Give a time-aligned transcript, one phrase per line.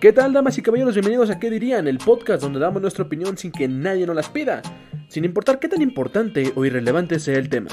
[0.00, 0.94] ¿Qué tal, damas y caballeros?
[0.94, 1.88] Bienvenidos a ¿Qué dirían?
[1.88, 4.60] El podcast donde damos nuestra opinión sin que nadie nos las pida,
[5.08, 7.70] sin importar qué tan importante o irrelevante sea el tema.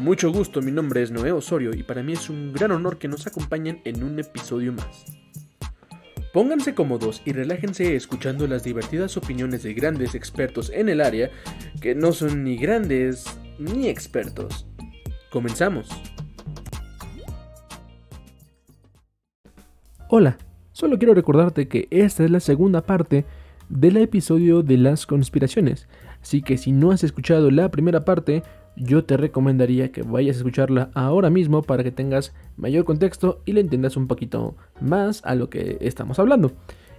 [0.00, 3.06] Mucho gusto, mi nombre es Noé Osorio y para mí es un gran honor que
[3.06, 5.04] nos acompañen en un episodio más.
[6.32, 11.30] Pónganse cómodos y relájense escuchando las divertidas opiniones de grandes expertos en el área
[11.80, 13.26] que no son ni grandes
[13.60, 14.66] ni expertos.
[15.30, 15.88] Comenzamos.
[20.08, 20.36] Hola,
[20.72, 23.24] solo quiero recordarte que esta es la segunda parte
[23.68, 25.88] del episodio de las conspiraciones,
[26.22, 28.42] así que si no has escuchado la primera parte,
[28.76, 33.52] yo te recomendaría que vayas a escucharla ahora mismo para que tengas mayor contexto y
[33.52, 36.52] le entiendas un poquito más a lo que estamos hablando.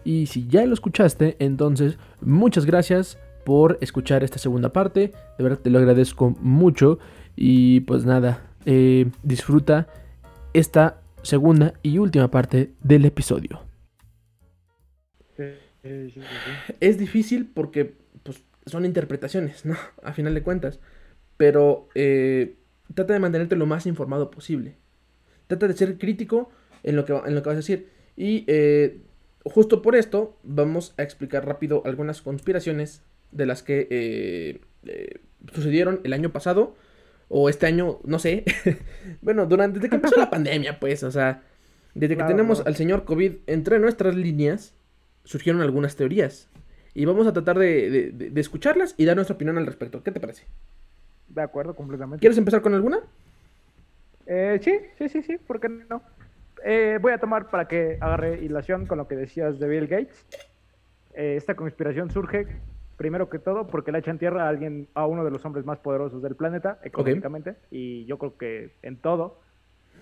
[0.04, 5.60] Y si ya lo escuchaste, entonces muchas gracias por escuchar esta segunda parte, de verdad
[5.60, 7.00] te lo agradezco mucho
[7.36, 9.88] y pues nada, eh, disfruta
[10.54, 13.73] esta segunda y última parte del episodio.
[16.80, 19.76] Es difícil porque pues, son interpretaciones, ¿no?
[20.04, 20.80] A final de cuentas.
[21.38, 22.56] Pero eh,
[22.94, 24.76] trata de mantenerte lo más informado posible.
[25.48, 26.50] Trata de ser crítico
[26.84, 27.90] en lo que, en lo que vas a decir.
[28.16, 29.02] Y eh,
[29.44, 34.62] justo por esto vamos a explicar rápido algunas conspiraciones de las que eh,
[35.54, 36.76] sucedieron el año pasado
[37.30, 38.46] o este año, no sé.
[39.22, 41.42] bueno, durante desde que empezó la pandemia, pues, o sea,
[41.96, 44.74] desde que tenemos al señor COVID entre nuestras líneas,
[45.24, 46.50] surgieron algunas teorías.
[46.94, 50.04] Y vamos a tratar de, escucharlas y dar nuestra opinión al respecto.
[50.04, 50.46] ¿Qué te parece?
[51.28, 52.22] De acuerdo, completamente.
[52.22, 53.00] ¿Quieres empezar con alguna?
[54.28, 56.02] Eh, sí, sí, sí, sí, ¿por qué no?
[56.64, 60.26] Eh, voy a tomar para que agarre hilación con lo que decías de Bill Gates.
[61.14, 62.48] Eh, esta conspiración surge
[62.96, 65.80] primero que todo porque le echan tierra a alguien, a uno de los hombres más
[65.80, 69.42] poderosos del planeta, económicamente, y yo creo que en todo,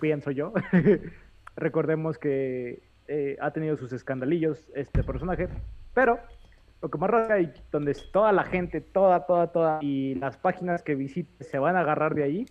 [0.00, 0.52] pienso yo.
[1.56, 2.82] Recordemos que
[3.14, 5.46] eh, ha tenido sus escandalillos este personaje,
[5.92, 6.18] pero
[6.80, 10.82] lo que más raro y donde toda la gente, toda, toda, toda, y las páginas
[10.82, 12.46] que visite se van a agarrar de ahí.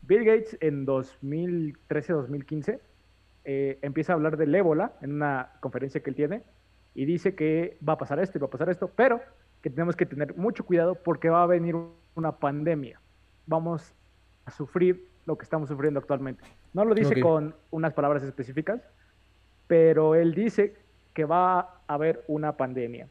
[0.00, 2.80] Bill Gates en 2013-2015
[3.44, 6.42] eh, empieza a hablar del ébola en una conferencia que él tiene
[6.94, 9.20] y dice que va a pasar esto y va a pasar esto, pero
[9.60, 11.76] que tenemos que tener mucho cuidado porque va a venir
[12.14, 12.98] una pandemia.
[13.44, 13.92] Vamos
[14.46, 16.44] a sufrir lo que estamos sufriendo actualmente.
[16.72, 18.80] No lo dice con unas palabras específicas,
[19.68, 20.74] pero él dice
[21.14, 23.06] que va a haber una pandemia.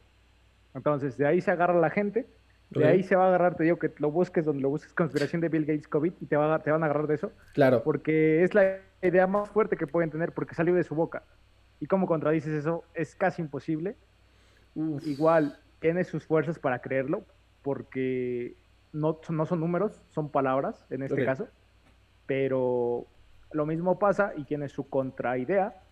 [0.74, 2.26] Entonces, de ahí se agarra la gente,
[2.70, 5.40] de ahí se va a agarrar, te digo que lo busques donde lo busques, conspiración
[5.40, 7.32] de Bill Gates COVID, y te, va te van a agarrar de eso.
[7.54, 7.82] Claro.
[7.82, 11.22] Porque es la idea más fuerte que pueden tener, porque salió de su boca.
[11.80, 12.84] ¿Y cómo contradices eso?
[12.94, 13.96] Es casi imposible.
[14.74, 17.24] Igual, tiene sus fuerzas para creerlo,
[17.62, 18.54] porque
[18.92, 21.48] no, no son números, son palabras en este caso.
[22.26, 23.06] Pero
[23.52, 25.82] lo mismo pasa y tiene su contraidea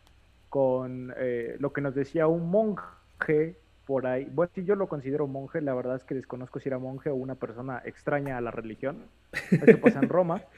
[0.49, 4.29] con eh, lo que nos decía un monje por ahí.
[4.33, 7.15] Bueno, si yo lo considero monje, la verdad es que desconozco si era monje o
[7.15, 9.05] una persona extraña a la religión.
[9.33, 10.43] Esto pasa en Roma.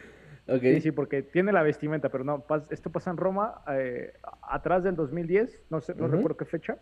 [0.62, 4.96] Sí, sí, porque tiene la vestimenta, pero no, esto pasa en Roma, eh, atrás del
[4.96, 6.78] 2010, no sé, no recuerdo qué fecha,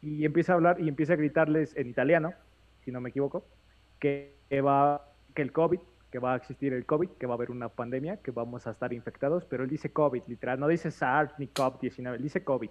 [0.00, 2.32] y empieza a hablar y empieza a gritarles en italiano,
[2.86, 3.44] si no me equivoco,
[3.98, 4.34] que
[4.64, 5.78] va, que el COVID,
[6.12, 8.72] que va a existir el COVID, que va a haber una pandemia, que vamos a
[8.72, 12.68] estar infectados, pero él dice COVID, literal, no dice SARS ni COVID-19, él dice COVID.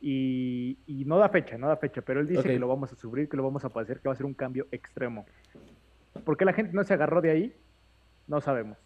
[0.00, 3.28] Y, no da fecha, no da fecha, pero él dice que lo vamos a sufrir,
[3.28, 5.24] que lo vamos a padecer, que va a ser un cambio extremo.
[6.24, 7.56] ¿Por qué la gente no se agarró de ahí?
[8.26, 8.78] No sabemos.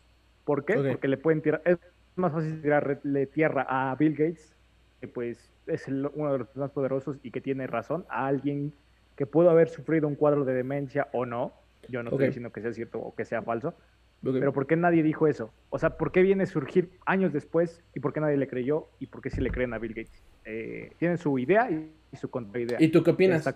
[0.45, 0.75] ¿Por qué?
[0.75, 1.62] Porque le pueden tirar.
[1.65, 1.79] Es
[2.17, 4.55] más fácil tirarle tierra a Bill Gates,
[5.01, 8.75] que pues es uno de los más poderosos y que tiene razón, a alguien
[9.17, 11.53] que pudo haber sufrido un cuadro de demencia o no.
[11.89, 13.75] Yo no estoy diciendo que sea cierto o que sea falso.
[14.23, 15.53] Pero ¿por qué nadie dijo eso?
[15.71, 18.89] O sea, ¿por qué viene a surgir años después y por qué nadie le creyó
[18.99, 20.23] y por qué sí le creen a Bill Gates?
[20.45, 22.77] Eh, tienen su idea y, su contraidea.
[22.81, 23.49] ¿Y tú qué opinas?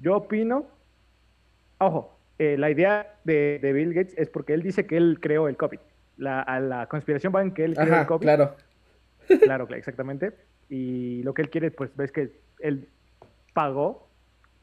[0.00, 0.68] Yo opino,
[1.78, 5.56] ojo, eh, la idea de, Bill Gates es porque él dice que él creó el
[5.56, 5.80] COVID.
[6.16, 8.22] La, a la conspiración va en que él creó el COVID.
[8.22, 8.56] Claro.
[9.42, 10.32] claro, exactamente.
[10.68, 12.88] Y lo que él quiere, pues ves que él
[13.52, 14.08] pagó,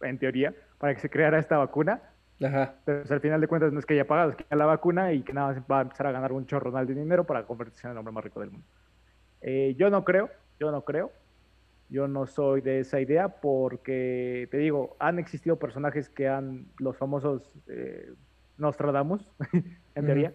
[0.02, 2.02] en teoría, para que se creara esta vacuna.
[2.44, 2.76] Ajá.
[2.84, 4.66] Pero pues, al final de cuentas no es que haya pagado, es que haya la
[4.66, 7.46] vacuna y que nada más va a empezar a ganar un chorro de dinero para
[7.46, 8.68] convertirse en el hombre más rico del mundo.
[9.42, 10.30] Eh, yo no creo,
[10.60, 11.12] yo no creo.
[11.88, 16.98] Yo no soy de esa idea porque, te digo, han existido personajes que han, los
[16.98, 18.12] famosos eh,
[18.58, 19.30] Nostradamus,
[19.96, 20.34] en teoría.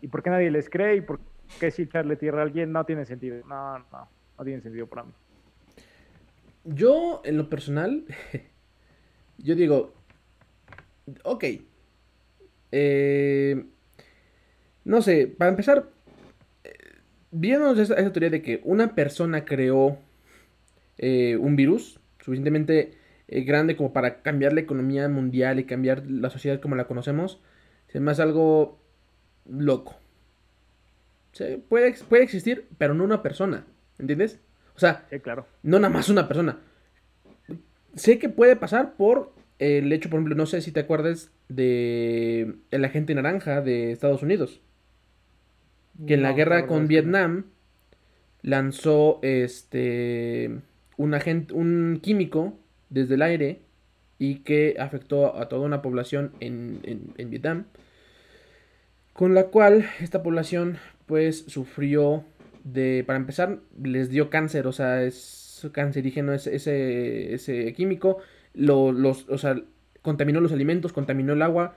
[0.00, 0.96] ¿Y por qué nadie les cree?
[0.96, 1.20] ¿Y por
[1.60, 3.46] qué si echarle tierra a alguien no tiene sentido?
[3.46, 4.08] No, no,
[4.38, 5.12] no tiene sentido para mí.
[6.64, 8.04] Yo, en lo personal,
[9.38, 9.94] yo digo,
[11.24, 11.44] ok.
[12.70, 13.64] Eh,
[14.84, 15.88] no sé, para empezar,
[17.30, 19.98] viendo esa, esa, teoría de que una persona creó
[20.98, 22.98] eh, un virus suficientemente
[23.28, 27.40] eh, grande como para cambiar la economía mundial y cambiar la sociedad como la conocemos,
[27.88, 28.80] se me hace algo
[29.48, 29.96] loco.
[31.68, 33.66] puede, puede existir, pero no una persona,
[33.98, 34.40] ¿entiendes?
[34.74, 35.46] O sea, claro.
[35.62, 36.58] no nada más una persona.
[37.94, 42.54] Sé que puede pasar por el hecho, por ejemplo, no sé si te acuerdas de
[42.70, 44.60] el agente naranja de Estados Unidos.
[46.06, 47.46] Que en la guerra con Vietnam
[48.42, 50.60] lanzó este
[50.96, 52.54] un agente, un químico
[52.90, 53.60] desde el aire
[54.18, 56.80] y que afectó a toda una población en,
[57.16, 57.64] en, Vietnam.
[59.12, 62.24] Con la cual esta población pues sufrió
[62.64, 68.18] de, para empezar, les dio cáncer, o sea, es cancerígeno ese, ese, ese químico
[68.54, 69.60] los, o sea,
[70.02, 71.76] contaminó los alimentos, contaminó el agua.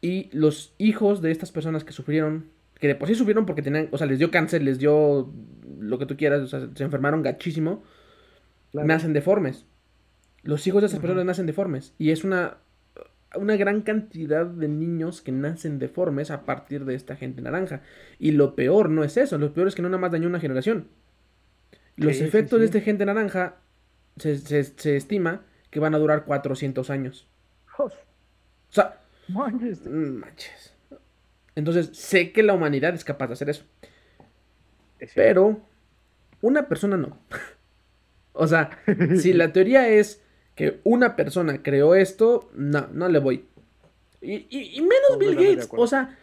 [0.00, 2.46] Y los hijos de estas personas que sufrieron,
[2.78, 5.32] que de por sí sufrieron porque tenían, o sea, les dio cáncer, les dio
[5.78, 7.82] lo que tú quieras, o sea, se enfermaron gachísimo,
[8.72, 9.64] nacen deformes.
[10.42, 11.94] Los hijos de esas personas nacen deformes.
[11.98, 12.56] Y es una,
[13.36, 17.82] una gran cantidad de niños que nacen deformes a partir de esta gente naranja.
[18.18, 20.40] Y lo peor no es eso, lo peor es que no nada más dañó una
[20.40, 20.88] generación.
[21.96, 23.56] Los efectos de esta gente naranja
[24.16, 27.26] se, estima que van a durar 400 años.
[27.78, 27.90] O
[28.68, 29.86] sea, manches.
[29.86, 30.74] manches.
[31.54, 33.64] Entonces, sé que la humanidad es capaz de hacer eso.
[35.14, 35.60] Pero
[36.40, 37.18] una persona no.
[38.32, 38.78] o sea,
[39.18, 40.22] si la teoría es
[40.54, 43.46] que una persona creó esto, no, no le voy.
[44.20, 45.68] Y, menos Bill Gates.
[45.72, 46.16] O sea,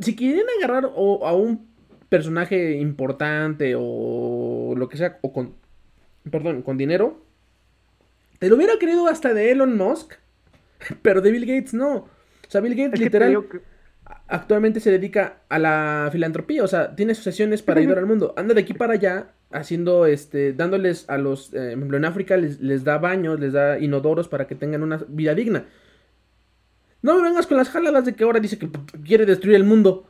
[0.00, 1.73] si quieren agarrar a un
[2.08, 5.54] personaje importante o lo que sea, o con
[6.30, 7.22] perdón, con dinero,
[8.38, 10.14] te lo hubiera querido hasta de Elon Musk,
[11.02, 11.94] pero de Bill Gates no.
[11.96, 12.08] O
[12.48, 13.46] sea, Bill Gates literal
[14.26, 18.34] actualmente se dedica a la filantropía, o sea, tiene asociaciones para ayudar al mundo.
[18.36, 22.60] Anda de aquí para allá haciendo, este, dándoles a los, eh, ejemplo, en África les,
[22.60, 25.64] les, da baños, les da inodoros para que tengan una vida digna.
[27.02, 28.68] No me vengas con las jaladas de que ahora dice que
[29.04, 30.06] quiere destruir el mundo.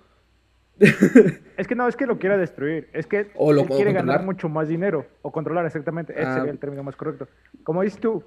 [1.56, 2.88] es que no, es que lo quiera destruir.
[2.92, 5.06] Es que lo, quiere ganar mucho más dinero.
[5.22, 6.12] O controlar, exactamente.
[6.12, 6.34] Ese ah.
[6.34, 7.28] sería el término más correcto.
[7.62, 8.24] Como dices tú,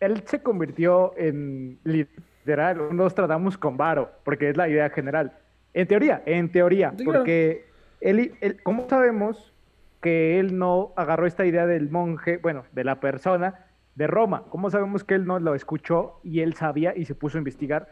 [0.00, 5.32] él se convirtió en literal un Nostradamus con varo, porque es la idea general.
[5.74, 6.94] En teoría, en teoría.
[7.04, 7.66] porque
[8.00, 8.32] él,
[8.62, 9.52] ¿cómo sabemos
[10.00, 14.44] que él no agarró esta idea del monje, bueno, de la persona de Roma?
[14.48, 17.88] ¿Cómo sabemos que él no lo escuchó y él sabía y se puso a investigar?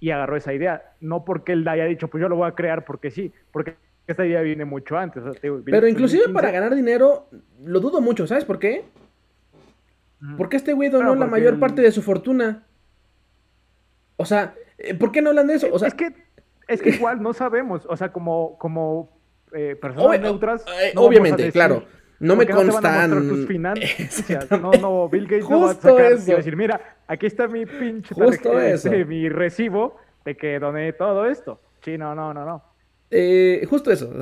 [0.00, 0.92] Y agarró esa idea.
[1.00, 4.24] No porque él haya dicho, pues yo lo voy a crear porque sí, porque esta
[4.24, 5.22] idea viene mucho antes.
[5.64, 7.28] Pero inclusive para ganar dinero,
[7.64, 8.84] lo dudo mucho, ¿sabes por qué?
[10.36, 12.64] Porque este güey donó la mayor parte de su fortuna.
[14.16, 15.68] O sea, eh, ¿por qué no hablan de eso?
[15.70, 16.12] O sea, es que,
[16.66, 19.16] es que igual no sabemos, o sea, como, como
[19.52, 20.64] eh, personas neutras.
[20.82, 21.84] Eh, obviamente, claro.
[22.20, 23.10] No me constan.
[23.10, 24.50] No, tus finanzas.
[24.50, 28.14] no, no, Bill Gates no va a sacar y decir, mira, aquí está mi pinche
[28.14, 28.90] Justo eso.
[28.90, 31.60] mi recibo de que doné todo esto.
[31.84, 32.62] Sí, no, no, no, no.
[33.10, 34.12] Eh, justo eso.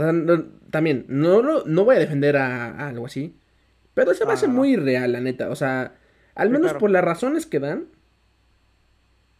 [0.71, 3.37] también, no, no, no, voy a defender a, algo así.
[3.95, 5.49] Pero se me hace muy real, la neta.
[5.49, 5.95] O sea,
[6.35, 7.87] al menos por las razones que dan.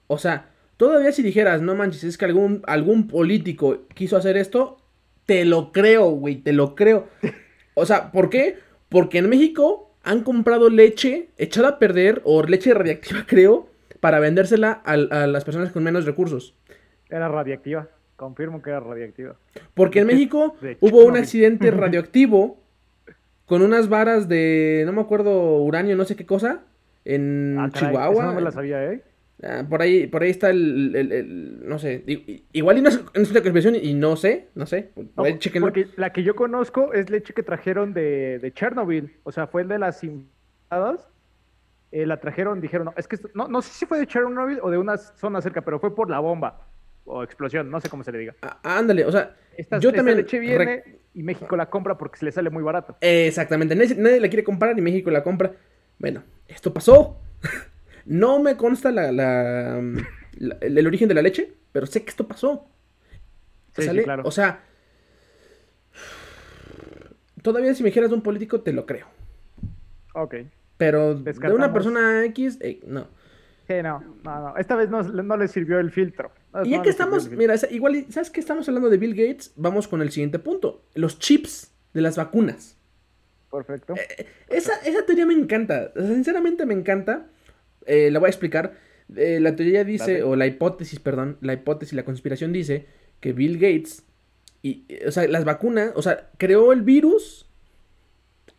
[0.07, 4.79] O sea, todavía si dijeras, no manches, es que algún, algún político quiso hacer esto,
[5.27, 7.09] te lo creo, güey, te lo creo.
[7.79, 8.57] O sea, ¿por qué?
[8.89, 13.69] Porque en México han comprado leche echada a perder, o leche radiactiva, creo,
[14.01, 16.55] para vendérsela a, las personas con menos recursos.
[17.11, 19.37] Era radiactiva, confirmo que era radiactiva.
[19.75, 22.59] Porque en México hubo un accidente radioactivo
[23.45, 26.63] con unas varas de, no me acuerdo, uranio, no sé qué cosa,
[27.05, 28.25] en ah, Chihuahua.
[28.25, 29.03] no me la sabía, ¿eh?
[29.43, 32.03] Ah, por ahí, por ahí está el, no sé,
[32.53, 34.93] igual y no es, una conspiración y no sé, no sé.
[35.15, 39.63] porque la que yo conozco es leche que trajeron de, de Chernobyl, o sea, fue
[39.63, 41.07] el de las invitadas,
[41.93, 44.71] eh, la trajeron, dijeron, no, es que no, no sé si fue de Chernobyl o
[44.71, 46.67] de una zona cerca, pero fue por la bomba
[47.05, 48.35] o explosión, no sé cómo se le diga.
[48.41, 49.37] Ah, ándale, o sea,
[49.81, 50.17] yo también...
[50.17, 52.97] leche viene y México la compra porque se le sale muy barato.
[53.03, 55.53] exactamente, nadie, nadie la quiere comprar y México la compra.
[55.99, 57.21] Bueno, esto pasó.
[58.07, 59.83] No me consta la,
[60.61, 62.69] el origen de la leche, pero sé que esto pasó.
[63.77, 64.23] Sí, claro.
[64.25, 64.61] O sea,
[67.43, 69.07] todavía si me dijeras de un político, te lo creo.
[70.15, 70.37] Ok.
[70.79, 73.09] Pero de una persona X, eh, no.
[73.67, 74.57] Sí, no, no, no.
[74.57, 76.31] Esta vez no, no le sirvió el filtro.
[76.65, 79.53] y ya que estamos, mira, igual, ¿sabes que estamos hablando de Bill Gates?
[79.57, 80.85] Vamos con el siguiente punto.
[80.95, 82.77] Los chips de las vacunas.
[83.51, 83.95] Perfecto.
[83.97, 85.93] Eh, esa, esa teoría me encanta.
[85.97, 87.27] Sinceramente me encanta.
[87.87, 88.75] Eh, la voy a explicar.
[89.15, 92.87] Eh, la teoría dice, o la hipótesis, perdón, la hipótesis, la conspiración dice
[93.21, 94.05] que Bill Gates
[94.63, 97.47] Y, o sea, las vacunas, o sea, creó el virus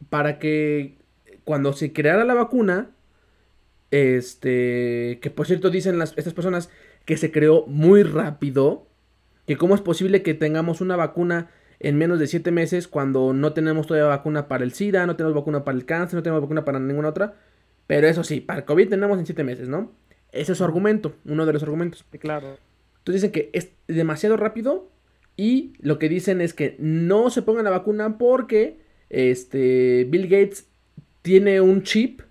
[0.09, 0.97] para que
[1.43, 2.91] cuando se creara la vacuna,
[3.91, 6.69] este, que por cierto dicen las, estas personas
[7.05, 8.87] que se creó muy rápido,
[9.45, 13.53] que cómo es posible que tengamos una vacuna en menos de 7 meses cuando no
[13.53, 16.65] tenemos todavía vacuna para el SIDA, no tenemos vacuna para el cáncer, no tenemos vacuna
[16.65, 17.35] para ninguna otra.
[17.87, 19.91] Pero eso sí, para el COVID tenemos en 7 meses, ¿no?
[20.31, 22.05] Ese es su argumento, uno de los argumentos.
[22.11, 22.57] Sí, claro.
[22.99, 24.91] Entonces dicen que es demasiado rápido
[25.37, 30.67] y lo que dicen es que no se pongan la vacuna porque este, Bill Gates
[31.21, 32.21] tiene un chip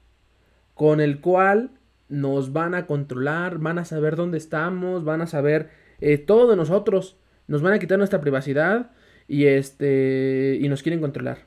[0.74, 1.70] con el cual
[2.08, 5.70] nos van a controlar, van a saber dónde estamos, van a saber
[6.00, 7.16] eh, todo de nosotros,
[7.48, 8.90] nos van a quitar nuestra privacidad
[9.28, 11.46] y este y nos quieren controlar.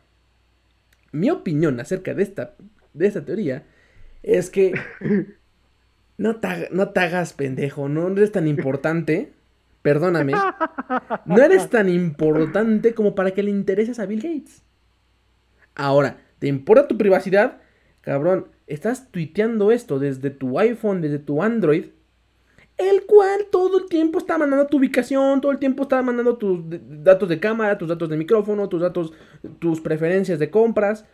[1.11, 2.55] Mi opinión acerca de esta,
[2.93, 3.65] de esta teoría
[4.23, 4.73] es que
[6.17, 9.33] no te, no te hagas pendejo, no eres tan importante,
[9.81, 10.33] perdóname,
[11.25, 14.63] no eres tan importante como para que le intereses a Bill Gates.
[15.75, 17.61] Ahora, ¿te importa tu privacidad?
[18.01, 21.85] Cabrón, estás tuiteando esto desde tu iPhone, desde tu Android,
[22.77, 26.61] el cual todo el tiempo está mandando tu ubicación, todo el tiempo está mandando tus
[27.03, 29.13] datos de cámara, tus datos de micrófono, tus datos,
[29.59, 31.05] tus preferencias de compras.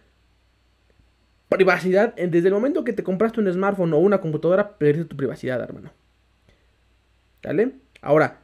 [1.56, 5.62] Privacidad, desde el momento que te compraste un smartphone o una computadora, perdiste tu privacidad,
[5.62, 5.92] hermano.
[7.44, 7.72] ¿Vale?
[8.02, 8.40] Ahora,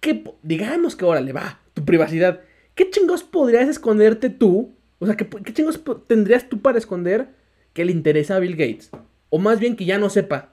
[0.00, 2.40] ¿qué, digamos que ahora le va tu privacidad.
[2.74, 4.74] ¿Qué chingos podrías esconderte tú?
[4.98, 7.28] O sea, ¿qué, chingos tendrías tú para esconder
[7.72, 8.90] que le interesa a Bill Gates.
[9.30, 10.52] O más bien que ya no sepa.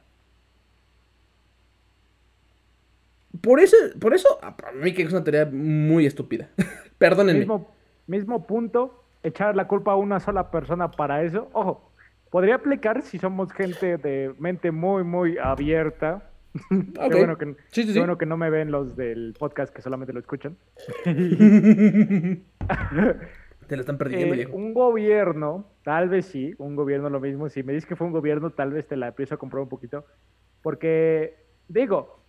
[3.42, 6.50] Por eso, por eso, para mí que es una teoría muy estúpida.
[6.98, 7.48] Perdónenme.
[8.08, 11.50] Mismo punto, echar la culpa a una sola persona para eso.
[11.54, 11.88] Ojo,
[12.29, 16.31] podría aplicar si somos gente de mente muy, muy abierta.
[16.69, 20.19] qué, bueno que, qué bueno que no me ven los del podcast que solamente lo
[20.19, 20.57] escuchan.
[23.69, 27.50] Te lo están perdiendo, eh, Un gobierno, tal vez sí, un gobierno lo mismo.
[27.50, 29.69] Si me dices que fue un gobierno, tal vez te la empiezo a comprar un
[29.69, 30.05] poquito.
[30.63, 32.19] Porque, digo,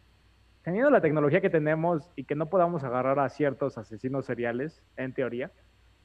[0.62, 5.14] teniendo la tecnología que tenemos y que no podamos agarrar a ciertos asesinos seriales, en
[5.14, 5.50] teoría,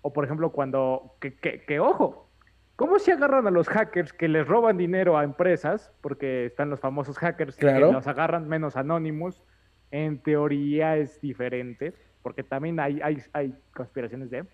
[0.02, 2.30] o por ejemplo, cuando, que, que, ojo,
[2.76, 5.92] ¿cómo se agarran a los hackers que les roban dinero a empresas?
[6.02, 9.44] Porque están los famosos hackers que los agarran menos anónimos.
[9.92, 14.46] En teoría es diferente, porque también hay, hay, hay conspiraciones de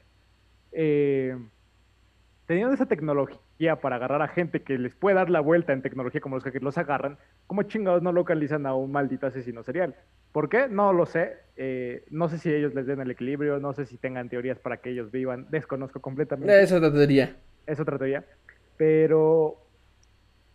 [0.74, 1.38] eh,
[2.46, 6.20] teniendo esa tecnología para agarrar a gente que les puede dar la vuelta en tecnología
[6.20, 9.96] como los que los agarran, ¿cómo chingados no localizan a un maldito asesino serial?
[10.32, 10.68] ¿Por qué?
[10.68, 11.38] No lo sé.
[11.56, 14.78] Eh, no sé si ellos les den el equilibrio, no sé si tengan teorías para
[14.78, 15.48] que ellos vivan.
[15.50, 16.62] Desconozco completamente.
[16.62, 17.36] Es otra teoría.
[17.66, 18.26] Es otra teoría.
[18.78, 19.58] Pero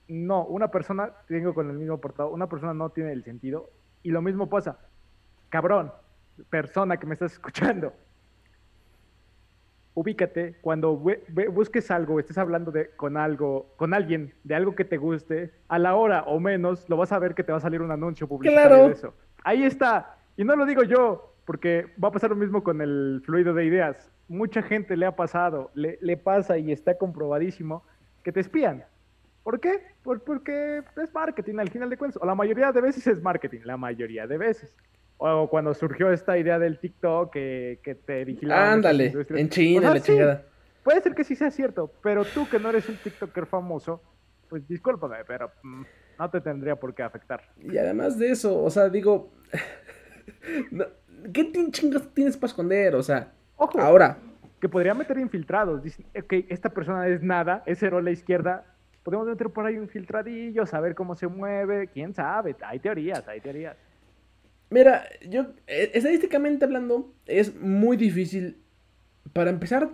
[0.08, 3.70] no, una persona, tengo con el mismo portado, una persona no tiene el sentido.
[4.02, 4.78] Y lo mismo pasa.
[5.48, 5.92] Cabrón,
[6.50, 7.92] persona que me estás escuchando
[9.96, 14.98] ubícate cuando busques algo, estés hablando de, con algo, con alguien, de algo que te
[14.98, 17.80] guste, a la hora o menos, lo vas a ver que te va a salir
[17.80, 19.14] un anuncio publicitario de eso.
[19.42, 20.18] Ahí está.
[20.36, 23.64] Y no lo digo yo, porque va a pasar lo mismo con el fluido de
[23.64, 24.12] ideas.
[24.28, 27.84] Mucha gente le ha pasado, le, le pasa y está comprobadísimo
[28.24, 28.84] que te espían.
[29.42, 29.80] ¿Por qué?
[30.02, 32.20] porque es marketing al final de cuentas.
[32.22, 34.74] O la mayoría de veces es marketing, la mayoría de veces
[35.18, 38.72] o cuando surgió esta idea del TikTok que, que te vigilaba.
[38.72, 40.42] Ándale, en China, la chingada.
[40.82, 44.00] Puede ser que sí sea cierto, pero tú que no eres un TikToker famoso,
[44.48, 45.82] pues discúlpame, pero mm,
[46.18, 47.42] no te tendría por qué afectar.
[47.60, 49.32] Y además de eso, o sea, digo,
[51.32, 52.94] ¿qué chingas tienes para esconder?
[52.94, 54.18] O sea, Ojo, ahora.
[54.60, 55.82] Que podría meter infiltrados.
[55.82, 58.64] Dicen, ok, esta persona es nada, es cero a la izquierda.
[59.02, 62.56] Podemos meter por ahí un filtradillo, saber cómo se mueve, quién sabe.
[62.62, 63.76] Hay teorías, hay teorías.
[64.68, 68.58] Mira, yo, eh, estadísticamente hablando, es muy difícil
[69.32, 69.90] para empezar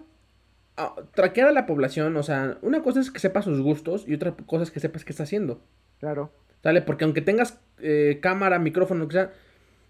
[0.76, 2.16] a traquear a la población.
[2.16, 5.04] O sea, una cosa es que sepa sus gustos y otra cosa es que sepas
[5.04, 5.62] qué está haciendo.
[6.00, 6.32] Claro.
[6.62, 6.80] ¿Sale?
[6.80, 9.32] Porque aunque tengas eh, cámara, micrófono, lo que sea,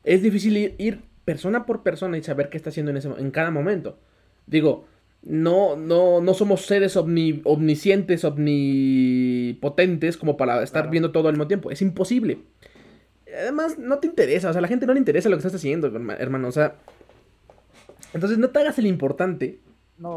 [0.05, 3.51] es difícil ir, persona por persona y saber qué está haciendo en, ese, en cada
[3.51, 3.99] momento.
[4.47, 4.87] Digo,
[5.23, 11.71] no, no, no somos seres omniscientes, omnipotentes como para estar viendo todo al mismo tiempo.
[11.71, 12.39] Es imposible
[13.37, 15.55] además no te interesa, o sea, a la gente no le interesa lo que estás
[15.55, 16.77] haciendo, hermano, o sea.
[18.15, 19.61] Entonces no te hagas el importante.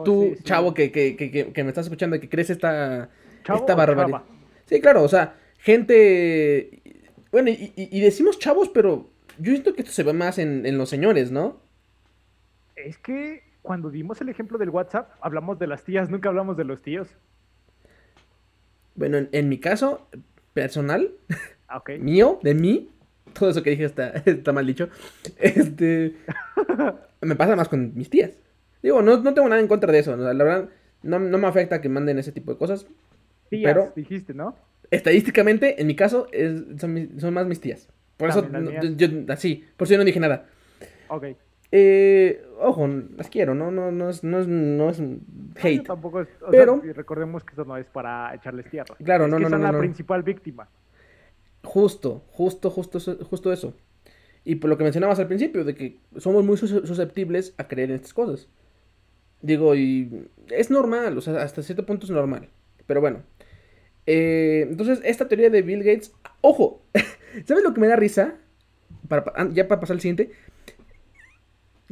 [0.03, 3.09] Tú, chavo, que, que, que, que, me estás escuchando, que crees esta,
[3.39, 4.23] esta barbaridad.
[4.65, 6.81] Sí, claro, o sea, gente.
[7.31, 10.89] Bueno, y, decimos chavos, pero yo siento que esto se ve más en, en los
[10.89, 11.59] señores, ¿no?
[12.75, 16.65] Es que cuando dimos el ejemplo del WhatsApp, hablamos de las tías, nunca hablamos de
[16.65, 17.07] los tíos.
[18.95, 20.07] Bueno, en, mi caso
[20.53, 21.11] personal,
[21.67, 21.99] ah, okay.
[21.99, 22.89] mío, de mí,
[23.37, 24.89] todo eso que dije está, está mal dicho.
[25.37, 26.15] Este.
[27.21, 28.31] Me pasa más con mis tías.
[28.83, 30.15] Digo, no, no tengo nada en contra de eso.
[30.15, 30.69] La verdad,
[31.01, 32.85] no, no me afecta que manden ese tipo de cosas.
[33.49, 34.55] Tías, pero dijiste, ¿no?
[34.91, 37.89] estadísticamente, en mi caso, es- son, mis- son más mis tías.
[38.17, 40.45] Por eso, no- yo, así, por eso yo no dije nada.
[41.09, 41.25] Ok.
[41.71, 45.17] Eh, ojo, las quiero, no, no, no es, no es, no es No,
[45.61, 45.77] hate.
[45.77, 48.95] yo tampoco es, o Pero- sea, recordemos que eso no es para echarles tierra.
[49.03, 49.79] Claro, Es no, que no, son no, la no.
[49.79, 50.69] principal víctima.
[51.63, 53.73] Justo, justo, justo, eso- justo eso.
[54.43, 57.89] Y por lo que mencionabas al principio, de que somos muy sus- susceptibles a creer
[57.89, 58.47] en estas cosas.
[59.41, 62.47] Digo, y es normal, o sea, hasta cierto punto es normal.
[62.85, 63.23] Pero bueno.
[64.05, 66.83] Eh, entonces, esta teoría de Bill Gates, ojo,
[67.45, 68.35] ¿sabes lo que me da risa?
[69.07, 70.31] Para, pa- ya para pasar al siguiente.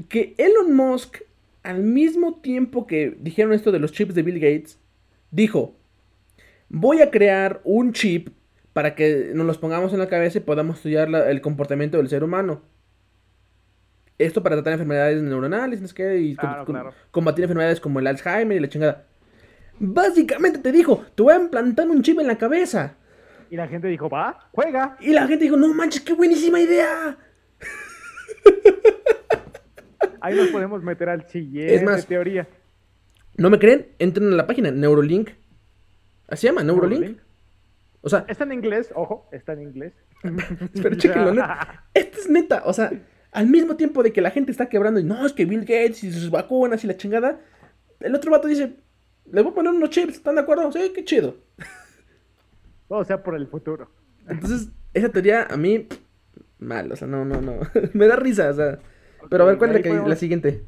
[0.10, 1.18] Que Elon Musk,
[1.64, 4.80] al mismo tiempo que dijeron esto de los chips de Bill Gates,
[5.32, 5.76] dijo,
[6.70, 8.30] voy a crear un chip
[8.74, 12.10] para que nos los pongamos en la cabeza y podamos estudiar la- el comportamiento del
[12.10, 12.62] ser humano.
[14.18, 16.94] Esto para tratar enfermedades neuronales, no y com- Claro, com- claro.
[17.12, 19.06] combatir enfermedades como el Alzheimer y la chingada.
[19.80, 22.96] Básicamente te dijo, te voy a implantar un chip en la cabeza.
[23.54, 24.98] Y la gente dijo, va, juega.
[25.00, 27.16] Y la gente dijo, no manches, qué buenísima idea.
[30.22, 32.48] Ahí nos podemos meter al siguiente Es más- teoría.
[33.38, 33.90] ¿No me creen?
[34.00, 35.30] Entren a la página Neurolink.
[36.28, 37.20] Así se llama, Neurolink.
[38.02, 39.94] O sea, Está en inglés, ojo, está en inglés.
[40.82, 41.84] Pero chéquenlo, neta.
[41.94, 42.64] Esto es neta.
[42.66, 42.92] O sea,
[43.34, 46.04] al mismo tiempo de que la gente está quebrando y no, es que Bill Gates
[46.04, 47.40] y sus vacunas y la chingada,
[48.00, 48.78] el otro vato dice,
[49.32, 50.72] le voy a poner unos chips, ¿están de acuerdo?
[50.72, 51.38] Sí, qué chido.
[52.94, 53.90] Todo sea por el futuro.
[54.28, 55.88] Entonces, esa teoría a mí,
[56.60, 57.54] mal, o sea, no, no, no.
[57.94, 58.78] Me da risa, o sea.
[59.32, 60.64] Pero a ver, ¿cuál es la, que- podemos- la siguiente?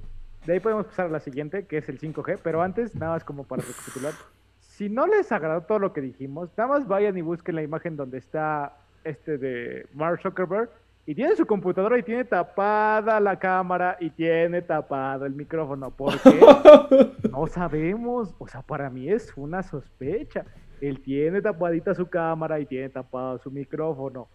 [0.48, 3.24] De ahí podemos pasar a la siguiente, que es el 5G, pero antes, nada más
[3.24, 4.14] como para recapitular.
[4.60, 7.96] Si no les agradó todo lo que dijimos, nada más vayan y busquen la imagen
[7.96, 10.72] donde está este de Mark Zuckerberg
[11.06, 15.92] y tiene su computadora y tiene tapada la cámara y tiene tapado el micrófono.
[15.92, 16.40] ¿Por qué?
[17.30, 18.34] No sabemos.
[18.40, 20.44] O sea, para mí es una sospecha.
[20.82, 24.28] Él tiene tapadita su cámara y tiene tapado su micrófono.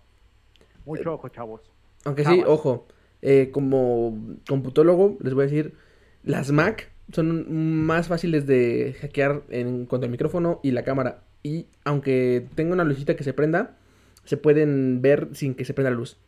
[0.84, 1.60] Mucho ojo, chavos.
[2.04, 2.86] Aunque sí, ojo,
[3.22, 5.74] eh, como computólogo, les voy a decir,
[6.22, 11.22] las Mac son más fáciles de hackear en cuanto al micrófono y la cámara.
[11.42, 13.76] Y aunque tenga una lucita que se prenda,
[14.24, 16.18] se pueden ver sin que se prenda la luz.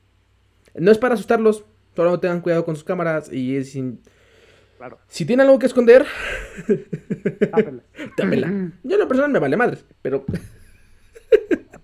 [0.75, 4.01] No es para asustarlos, solo tengan cuidado con sus cámaras y es sin...
[4.83, 4.99] Claro.
[5.07, 6.05] Si tienen algo que esconder,
[8.16, 8.49] tápela.
[8.83, 10.25] Yo en lo personal me vale madres, pero...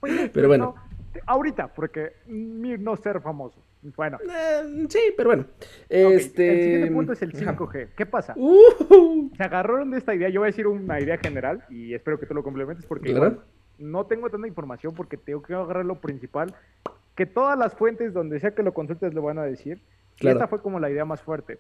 [0.00, 0.74] Pues, Pero bueno.
[0.76, 3.60] no, ahorita, porque no ser famoso.
[3.96, 5.46] Bueno, eh, sí, pero bueno.
[5.88, 6.52] Este...
[6.52, 7.56] el siguiente punto es el ajá.
[7.56, 7.88] 5G.
[7.96, 8.34] ¿Qué pasa?
[8.36, 10.28] Uh, Se agarraron de esta idea.
[10.28, 13.40] Yo voy a decir una idea general y espero que tú lo complementes porque igual
[13.78, 16.54] no tengo tanta información porque tengo que agarrar lo principal.
[17.16, 19.80] Que todas las fuentes donde sea que lo consultes lo van a decir.
[20.16, 20.38] Y Claro.
[20.38, 21.58] esta fue como la idea más fuerte.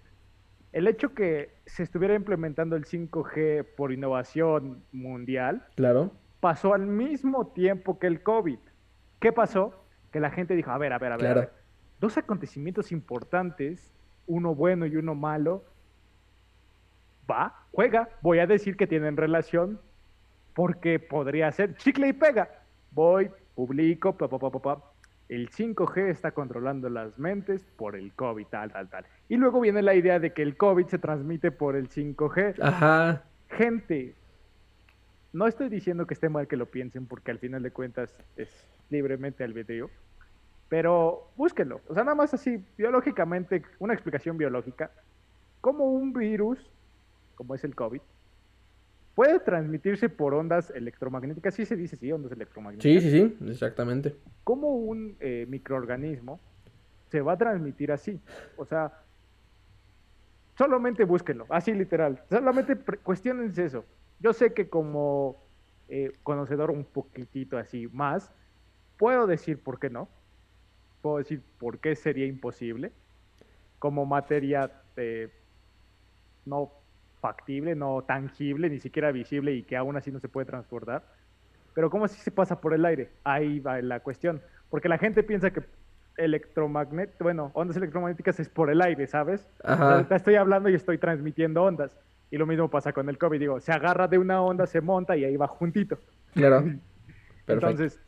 [0.78, 6.12] El hecho que se estuviera implementando el 5G por innovación mundial claro.
[6.38, 8.60] pasó al mismo tiempo que el COVID.
[9.18, 9.74] ¿Qué pasó?
[10.12, 11.40] Que la gente dijo, a ver, a ver, a ver, a Claro.
[11.40, 11.52] ver.
[11.98, 13.92] Dos acontecimientos importantes,
[14.28, 15.64] uno bueno y uno malo.
[17.28, 18.08] Va, juega.
[18.22, 19.80] Voy a decir que tienen relación
[20.54, 22.50] porque podría ser chicle y pega.
[22.92, 24.82] Voy, publico, pa, pa, pa, pa, pa.
[25.28, 29.04] El 5G está controlando las mentes por el COVID, tal, tal, tal.
[29.28, 32.54] Y luego viene la idea de que el COVID se transmite por el 5G.
[32.62, 33.24] Ajá.
[33.50, 34.14] Gente,
[35.32, 38.48] no estoy diciendo que esté mal que lo piensen porque al final de cuentas es
[38.88, 39.90] libremente albedrío,
[40.68, 41.82] pero búsquenlo.
[41.88, 44.90] O sea, nada más así, biológicamente, una explicación biológica.
[45.60, 46.58] Cómo un virus,
[47.34, 48.00] como es el COVID,
[49.18, 51.52] puede transmitirse por ondas electromagnéticas.
[51.52, 53.02] Sí se dice, sí, ondas electromagnéticas.
[53.02, 54.14] Sí, sí, sí, exactamente.
[54.44, 56.38] ¿Cómo un eh, microorganismo
[57.08, 58.20] se va a transmitir así?
[58.56, 58.92] O sea,
[60.56, 62.22] solamente búsquenlo, así literal.
[62.30, 63.84] Solamente cuestionense eso.
[64.20, 65.42] Yo sé que como
[65.88, 68.32] eh, conocedor un poquitito así más,
[68.98, 70.08] puedo decir por qué no.
[71.02, 72.92] Puedo decir por qué sería imposible.
[73.80, 75.28] Como materia eh,
[76.44, 76.77] no
[77.20, 81.02] factible, no tangible, ni siquiera visible y que aún así no se puede transportar.
[81.74, 83.10] Pero ¿cómo si se pasa por el aire?
[83.24, 84.40] Ahí va la cuestión.
[84.70, 85.62] Porque la gente piensa que
[86.16, 89.48] electromagnet, bueno, ondas electromagnéticas es por el aire, ¿sabes?
[89.62, 90.06] Ajá.
[90.10, 91.96] Estoy hablando y estoy transmitiendo ondas.
[92.30, 93.38] Y lo mismo pasa con el COVID.
[93.38, 95.98] Digo, se agarra de una onda, se monta y ahí va juntito.
[96.34, 96.62] Claro.
[97.46, 97.52] Perfecto.
[97.52, 98.00] Entonces,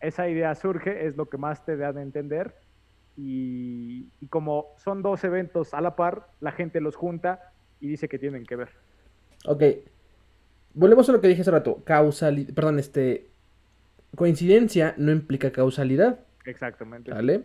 [0.00, 2.54] esa idea surge, es lo que más te da de entender.
[3.16, 8.08] Y, y como son dos eventos a la par, la gente los junta y dice
[8.08, 8.68] que tienen que ver.
[9.46, 9.62] Ok.
[10.74, 11.82] Volvemos a lo que dije hace rato.
[11.84, 12.54] Causalidad.
[12.54, 13.26] Perdón, este.
[14.14, 16.20] Coincidencia no implica causalidad.
[16.44, 17.10] Exactamente.
[17.10, 17.44] ¿Vale?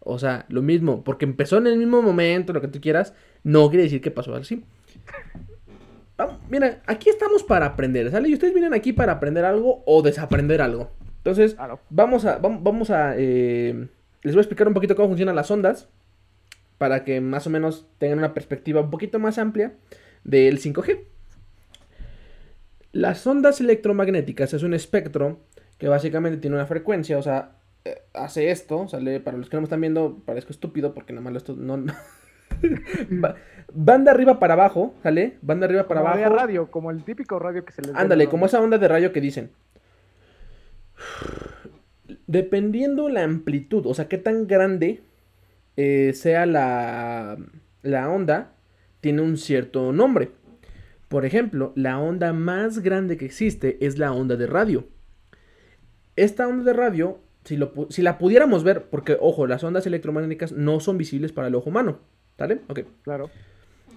[0.00, 3.68] O sea, lo mismo, porque empezó en el mismo momento, lo que tú quieras, no
[3.70, 4.62] quiere decir que pasó así.
[6.50, 8.28] mira, aquí estamos para aprender, ¿sale?
[8.28, 10.90] Y ustedes vienen aquí para aprender algo o desaprender algo.
[11.18, 11.56] Entonces,
[11.88, 13.88] vamos a, vamos a, eh,
[14.22, 15.88] les voy a explicar un poquito cómo funcionan las ondas,
[16.84, 19.72] para que más o menos tengan una perspectiva un poquito más amplia
[20.22, 21.00] del 5G.
[22.92, 25.40] Las ondas electromagnéticas es un espectro
[25.78, 27.52] que básicamente tiene una frecuencia, o sea,
[27.86, 31.24] eh, hace esto, sale, para los que no me están viendo, parezco estúpido porque nada
[31.24, 31.86] más esto no...
[33.72, 35.38] van de arriba para abajo, ¿sale?
[35.40, 36.36] Van de arriba para como abajo.
[36.36, 39.22] radio, como el típico radio que se les Ándale, como esa onda de radio que
[39.22, 39.52] dicen.
[42.26, 45.00] Dependiendo la amplitud, o sea, qué tan grande
[45.76, 47.36] eh, sea la,
[47.82, 48.52] la onda,
[49.00, 50.30] tiene un cierto nombre.
[51.08, 54.88] Por ejemplo, la onda más grande que existe es la onda de radio.
[56.16, 57.58] Esta onda de radio, si,
[57.90, 61.70] si la pudiéramos ver, porque ojo, las ondas electromagnéticas no son visibles para el ojo
[61.70, 61.98] humano.
[62.38, 62.60] ¿Sale?
[62.68, 62.80] Ok.
[63.02, 63.30] Claro.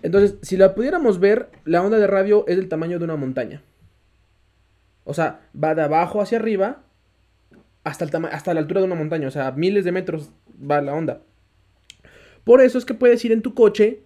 [0.03, 3.63] Entonces, si la pudiéramos ver, la onda de radio es del tamaño de una montaña.
[5.03, 6.83] O sea, va de abajo hacia arriba
[7.83, 9.27] hasta, el hasta la altura de una montaña.
[9.27, 11.21] O sea, miles de metros va la onda.
[12.47, 14.03] Por eso es que puedes ir en tu coche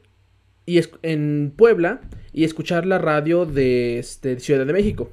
[0.65, 2.01] y en Puebla
[2.33, 5.11] y escuchar la radio de este, Ciudad de México.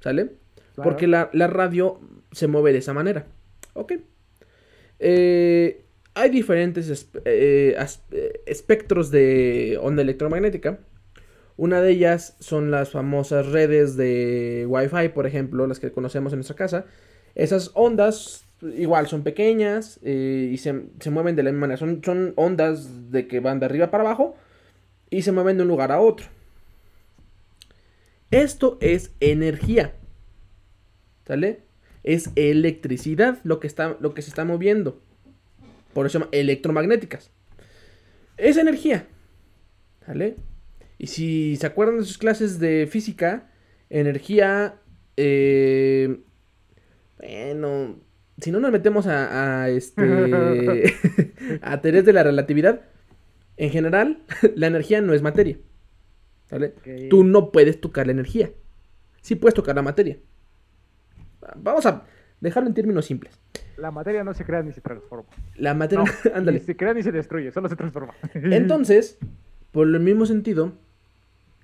[0.00, 0.32] ¿Sale?
[0.74, 2.00] Porque la, radio
[2.32, 3.26] se mueve de esa manera.
[3.74, 3.92] Ok.
[4.98, 5.84] Eh,
[6.14, 6.90] hay diferentes
[7.24, 7.76] eh,
[8.10, 10.80] eh, espectros de onda electromagnética.
[11.56, 16.38] Una de ellas son las famosas redes de Wi-Fi, por ejemplo, las que conocemos en
[16.38, 16.86] nuestra casa.
[17.36, 18.44] Esas ondas
[18.76, 20.72] igual son pequeñas eh, y se,
[21.10, 21.78] mueven de la misma manera.
[21.78, 24.36] Son, son ondas de que van de arriba para abajo
[25.10, 26.26] y se mueven de un lugar a otro.
[28.30, 29.94] Esto es energía.
[31.26, 31.62] ¿Sale?
[32.02, 35.00] Es electricidad lo que, está, lo que se está moviendo.
[35.92, 37.30] Por eso se llama electromagnéticas.
[38.36, 39.06] Es energía.
[40.06, 40.36] ¿Vale?
[40.98, 43.50] Y si se acuerdan de sus clases de física,
[43.88, 44.76] energía.
[45.16, 46.20] Eh,
[47.18, 48.00] bueno,
[48.38, 50.94] si no nos metemos a, a este.
[51.62, 52.82] a teorías de la relatividad,
[53.56, 54.22] en general,
[54.56, 55.58] la energía no es materia.
[56.50, 56.74] ¿Vale?
[57.10, 58.50] Tú no puedes tocar la energía.
[59.22, 60.18] Sí puedes tocar la materia.
[61.56, 62.04] Vamos a
[62.40, 63.40] dejarlo en términos simples.
[63.76, 65.28] La materia no se crea ni se transforma.
[65.56, 66.60] La materia, ándale.
[66.60, 68.14] Ni se crea ni se destruye, solo se transforma.
[68.34, 69.18] Entonces,
[69.72, 70.74] por el mismo sentido,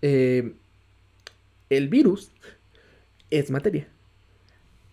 [0.03, 0.55] eh,
[1.69, 2.33] el virus
[3.31, 3.87] es materia.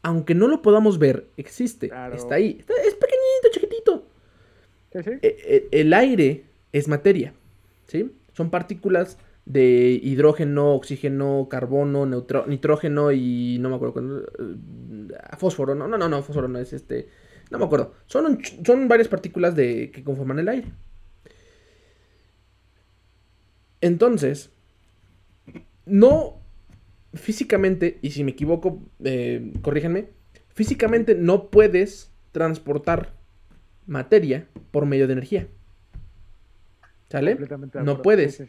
[0.08, 1.92] Aunque no lo podamos ver, existe.
[2.14, 2.60] Está ahí.
[2.60, 4.06] es pequeñito, chiquitito.
[4.94, 5.10] ¿Sí, sí?
[5.22, 7.34] E, e, el aire es materia.
[7.88, 8.14] ¿Sí?
[8.32, 14.56] Son partículas de hidrógeno, oxígeno, carbono, nitrógeno y no me acuerdo, eh,
[15.38, 17.10] fósforo, no, no, no, no, fósforo no es este,
[17.52, 17.94] no me acuerdo.
[18.06, 20.72] Son, son varias partículas de, que conforman el aire.
[23.82, 24.52] Entonces,
[25.86, 26.47] no
[27.18, 30.10] físicamente, y si me equivoco, eh, corríjanme,
[30.54, 33.14] físicamente no puedes transportar
[33.86, 35.48] materia por medio de energía.
[37.10, 37.38] ¿Sale?
[37.84, 38.44] No puedes.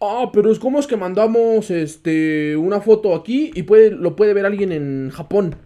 [0.00, 4.32] Ah, pero es como es que mandamos este una foto aquí y puede, lo puede
[4.32, 5.56] ver alguien en Japón.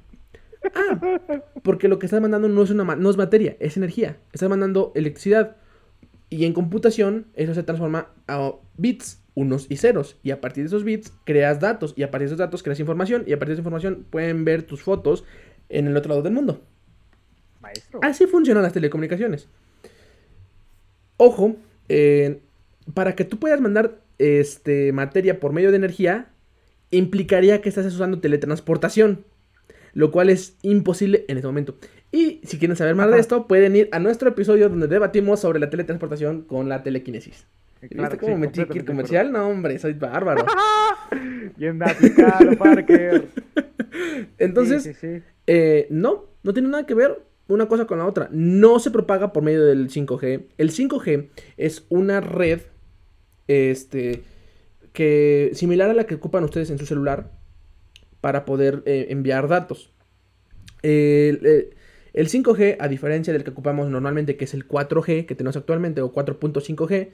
[0.74, 0.98] Ah,
[1.62, 4.16] porque lo que estás mandando no es una no es materia, es energía.
[4.32, 5.56] Estás mandando electricidad.
[6.30, 10.16] Y en computación eso se transforma a bits, unos y ceros.
[10.22, 11.94] Y a partir de esos bits creas datos.
[11.96, 13.24] Y a partir de esos datos creas información.
[13.26, 15.24] Y a partir de esa información pueden ver tus fotos
[15.68, 16.62] en el otro lado del mundo.
[17.60, 18.00] Maestro.
[18.02, 19.48] Así funcionan las telecomunicaciones.
[21.16, 21.56] Ojo,
[21.88, 22.40] eh,
[22.92, 26.28] para que tú puedas mandar este, materia por medio de energía,
[26.90, 29.24] implicaría que estás usando teletransportación,
[29.92, 31.76] lo cual es imposible en este momento.
[32.12, 35.58] Y si quieren saber más de esto, pueden ir a nuestro episodio donde debatimos sobre
[35.58, 37.46] la teletransportación con la telequinesis.
[37.90, 39.32] ¿Viste cómo metí aquí el comercial?
[39.32, 40.44] No, hombre, soy bárbaro.
[41.56, 43.28] Bien aplicado, Parker.
[44.38, 44.98] Entonces,
[45.46, 48.28] eh, no, no tiene nada que ver una cosa con la otra.
[48.32, 50.46] No se propaga por medio del 5G.
[50.56, 52.60] El 5G es una red
[53.46, 54.22] este,
[54.92, 57.30] que similar a la que ocupan ustedes en su celular
[58.20, 59.92] para poder eh, enviar datos.
[60.82, 61.74] El,
[62.14, 66.12] 5G, a diferencia del que ocupamos normalmente, que es el 4G que tenemos actualmente, o
[66.12, 67.10] 4.5G,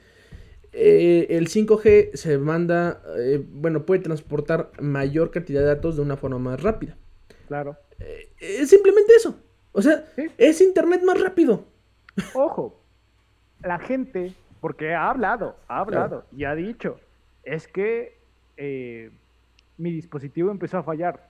[0.73, 6.17] eh, el 5G se manda, eh, bueno, puede transportar mayor cantidad de datos de una
[6.17, 6.97] forma más rápida.
[7.47, 7.77] Claro.
[8.39, 9.37] es simplemente eso.
[9.73, 10.05] O sea,
[10.37, 11.65] es Internet más rápido.
[12.33, 12.81] Ojo,
[13.63, 16.99] la gente porque ha hablado, ha hablado y ha dicho,
[17.43, 18.19] es que
[18.57, 19.11] eh,
[19.77, 21.29] mi dispositivo empezó a fallar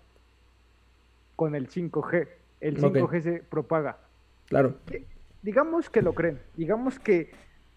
[1.35, 2.27] con el 5G.
[2.59, 3.97] El 5G se propaga.
[4.47, 4.75] Claro.
[5.41, 7.31] digamos que lo creen, digamos que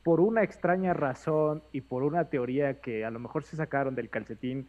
[0.04, 4.10] por una extraña razón y por una teoría que a lo mejor se sacaron del
[4.10, 4.68] calcetín,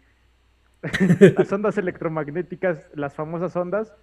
[1.38, 3.94] las ondas electromagnéticas, las famosas ondas,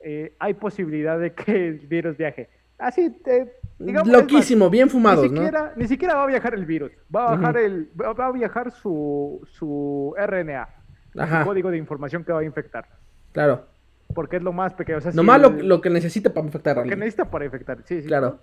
[0.00, 2.50] eh, hay posibilidad de que el virus viaje.
[2.78, 6.90] Así, eh, digamos, Loquísimo, bien fumado, ni siquiera, Ni siquiera va a viajar el virus,
[7.14, 10.68] va a, bajar el, va a viajar su, su RNA,
[11.12, 12.88] Su código de información que va a infectar.
[13.30, 13.71] Claro
[14.14, 14.98] porque es lo más pequeño.
[14.98, 16.76] O Nomás lo, que necesita para infectar.
[16.76, 18.08] Lo que necesita para infectar, sí, sí.
[18.08, 18.38] Claro.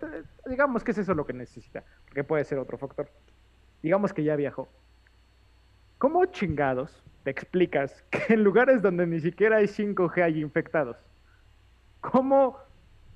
[0.46, 3.10] digamos que es eso lo que necesita, porque puede ser otro factor.
[3.82, 4.70] Digamos que ya viajó.
[5.98, 10.98] ¿Cómo chingados te explicas que en lugares donde ni siquiera hay 5G hay infectados?
[12.02, 12.58] ¿Cómo,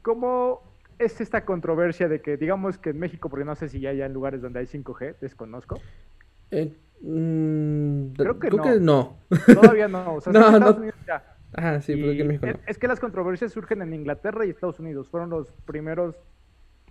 [0.01, 0.61] cómo
[0.99, 4.01] es esta controversia de que, digamos que en México, porque no sé si ya hay
[4.01, 5.79] en lugares donde hay 5G, desconozco.
[6.51, 8.79] Eh, mm, creo que, no.
[8.79, 9.17] no.
[9.53, 10.15] Todavía no.
[10.15, 10.83] O sea, no, no.
[11.07, 11.32] ya.
[11.55, 11.93] Ajá, sí,
[12.65, 15.07] es, que las controversias surgen en Inglaterra y Estados Unidos.
[15.09, 16.15] Fueron los primeros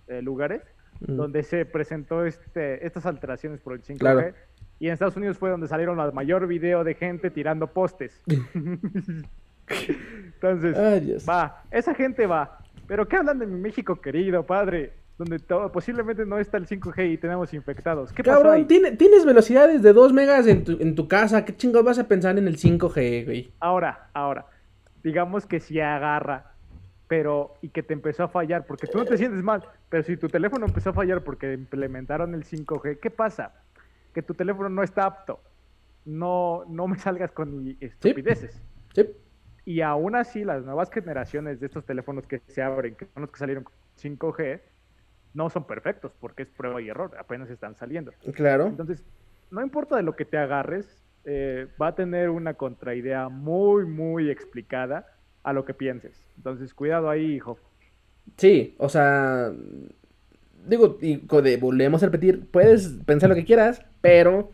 [0.07, 0.61] eh, lugares
[1.01, 1.15] mm.
[1.15, 4.33] donde se presentó este, estas alteraciones por el 5G.
[4.79, 8.21] Y en Estados Unidos fue donde salieron la mayor video de gente tirando postes.
[9.67, 10.75] Entonces,
[11.27, 12.59] va, esa gente va.
[12.87, 14.93] Pero ¿qué hablan de mi México querido, padre?
[15.17, 15.39] Donde
[15.71, 18.11] posiblemente no está el 5G y tenemos infectados.
[18.11, 21.45] ¿Qué Cabrón, tienes velocidades de 2 megas en tu, en tu casa.
[21.45, 23.53] ¿Qué chingados vas a pensar en el 5G, güey?
[23.59, 24.47] Ahora, ahora
[25.03, 26.53] digamos que sí agarra,
[27.07, 30.17] pero y que te empezó a fallar, porque tú no te sientes mal, pero si
[30.17, 33.53] tu teléfono empezó a fallar porque implementaron el 5G, ¿qué pasa?
[34.13, 35.41] Que tu teléfono no está apto.
[36.05, 38.61] No, no me salgas con estupideces.
[38.93, 39.09] Sí.
[39.65, 43.31] Y aún así, las nuevas generaciones de estos teléfonos que se abren, que son los
[43.31, 44.61] que salieron con 5G,
[45.33, 48.11] no son perfectos, porque es prueba y error, apenas están saliendo.
[48.33, 48.67] Claro.
[48.67, 49.03] Entonces,
[49.51, 54.29] no importa de lo que te agarres, eh, va a tener una contraidea muy, muy
[54.29, 55.07] explicada
[55.43, 56.29] a lo que pienses.
[56.37, 57.57] Entonces, cuidado ahí, hijo.
[58.37, 59.51] Sí, o sea,
[60.67, 61.17] digo, y
[61.57, 64.51] volvemos a repetir, puedes pensar lo que quieras, pero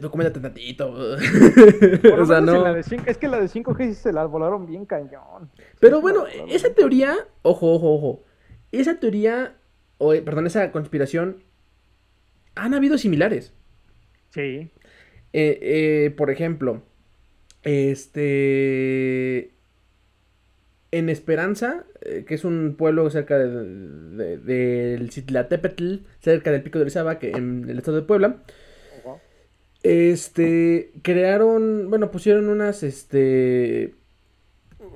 [0.00, 0.92] documentate tantito.
[0.92, 2.76] o sea, no.
[2.76, 5.50] es que la de 5G se la volaron bien cañón.
[5.80, 8.24] Pero bueno, esa teoría, ojo, ojo, ojo.
[8.72, 9.56] Esa teoría,
[9.98, 11.42] o, perdón, esa conspiración,
[12.54, 13.52] han habido similares.
[14.30, 14.70] Sí.
[15.32, 16.82] Eh, eh, por ejemplo,
[17.62, 19.52] este.
[20.92, 26.82] En Esperanza, eh, que es un pueblo cerca del de, de, cerca del Pico de
[26.82, 28.42] Orizaba, que en el estado de Puebla.
[29.82, 30.92] Este.
[31.02, 31.90] Crearon.
[31.90, 32.82] Bueno, pusieron unas.
[32.82, 33.94] Este.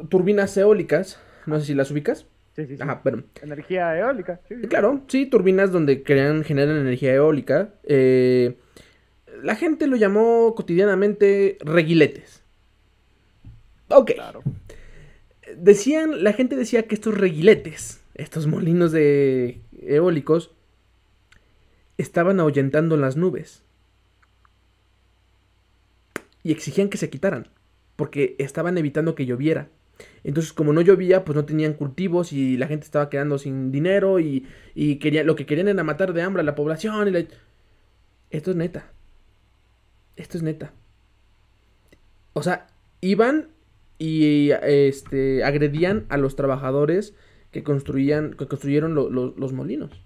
[0.09, 1.21] Turbinas eólicas.
[1.47, 2.27] No sé si las ubicas.
[2.57, 2.83] Sí, sí, sí.
[2.83, 3.25] Ajá, bueno.
[3.43, 4.41] Energía eólica.
[4.69, 7.75] Claro, sí, turbinas donde crean, generan energía eólica.
[7.83, 8.57] Eh,
[9.45, 12.43] la gente lo llamó cotidianamente reguiletes.
[13.89, 14.13] Ok.
[15.59, 20.51] Decían, la gente decía que estos reguiletes, estos molinos de eólicos,
[21.99, 23.63] estaban ahuyentando las nubes.
[26.43, 27.49] Y exigían que se quitaran,
[27.97, 29.69] porque estaban evitando que lloviera.
[30.25, 34.21] Entonces, como no llovía, pues no tenían cultivos y la gente estaba quedando sin dinero
[34.21, 37.15] y, y lo que querían era matar de hambre a la población.
[37.15, 37.29] Y
[38.31, 38.94] Esto es neta.
[40.17, 40.73] Esto es neta.
[42.33, 42.67] O sea,
[43.01, 43.49] iban
[43.99, 47.15] y este, agredían a los trabajadores
[47.51, 50.05] que construían, que construyeron los molinos.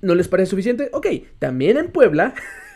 [0.00, 0.90] ¿No les parece suficiente?
[0.92, 1.06] Ok,
[1.38, 2.34] también en Puebla.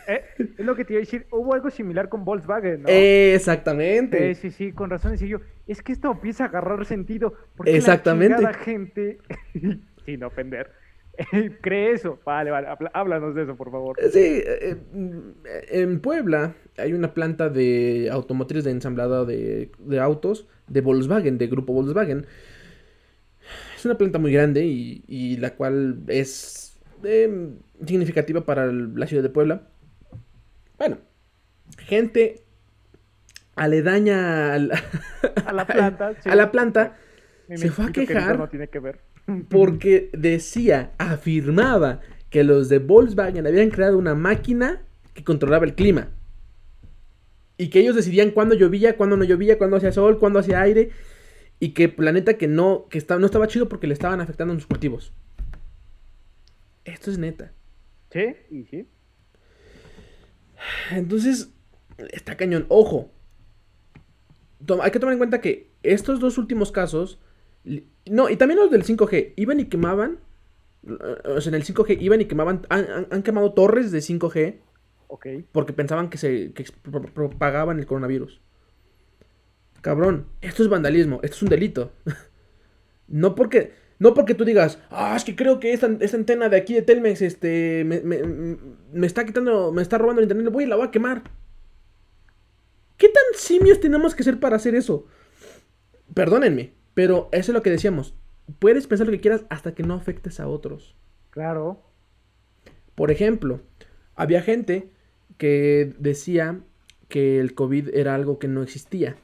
[0.08, 2.88] Eh, es lo que te iba a decir, hubo algo similar con Volkswagen, ¿no?
[2.88, 4.34] Exactamente.
[4.34, 7.34] sí, sí, con razón decía yo, es que esto empieza a agarrar sentido.
[7.56, 8.42] Porque Exactamente.
[8.42, 9.18] La gente,
[10.04, 10.72] sin ofender,
[11.60, 12.18] cree eso.
[12.24, 13.96] Vale, vale, háblanos de eso, por favor.
[14.12, 14.76] Sí, eh,
[15.70, 21.72] en Puebla hay una planta de automotriz de ensamblado de, autos de Volkswagen, de grupo
[21.72, 22.26] Volkswagen.
[23.76, 27.56] Es una planta muy grande y, la cual es em,
[27.86, 29.68] significativa para la ciudad de Puebla.
[30.78, 30.98] Bueno,
[31.78, 32.42] gente
[33.56, 34.82] aledaña a la,
[35.44, 36.96] a la planta, a la planta
[37.54, 38.38] se fue a quejar.
[38.38, 39.09] No tiene que ver
[39.48, 44.82] porque decía, afirmaba que los de Volkswagen habían creado una máquina
[45.14, 46.08] que controlaba el clima.
[47.58, 50.90] Y que ellos decidían cuándo llovía, cuándo no llovía, cuándo hacía sol, cuándo hacía aire.
[51.58, 54.66] Y que planeta que no, que no estaba chido porque le estaban afectando a sus
[54.66, 55.12] cultivos.
[56.84, 57.52] Esto es neta.
[58.10, 58.88] Sí, y sí.
[60.90, 61.52] Entonces,
[62.12, 62.66] está cañón.
[62.68, 63.10] Ojo.
[64.82, 67.18] hay que tomar en cuenta que estos dos últimos casos
[68.06, 69.34] no, y también los del 5G.
[69.36, 70.18] Iban y quemaban.
[71.24, 72.66] O sea, en el 5G iban y quemaban.
[72.68, 74.56] Han, quemado torres de 5G.
[75.08, 75.26] Ok.
[75.52, 76.52] Porque pensaban que se
[77.14, 78.40] propagaban el coronavirus.
[79.80, 81.20] Cabrón, esto es vandalismo.
[81.22, 81.92] Esto es un delito.
[83.08, 83.78] no porque.
[84.00, 87.20] No porque tú digas, ah, es que creo que esta, antena de aquí de Telmex
[87.20, 91.22] este, me, está quitando, me está robando el internet, voy y la voy a quemar.
[92.96, 95.06] ¿Qué tan simios tenemos que ser para hacer eso?
[96.14, 98.12] Perdónenme, pero eso es lo que decíamos.
[98.58, 100.94] Puedes pensar lo que quieras hasta que no afectes a otros.
[101.30, 101.82] Claro.
[102.94, 103.62] Por ejemplo,
[104.14, 104.90] había gente
[105.38, 106.60] que decía
[107.08, 109.16] que el COVID era algo que no existía.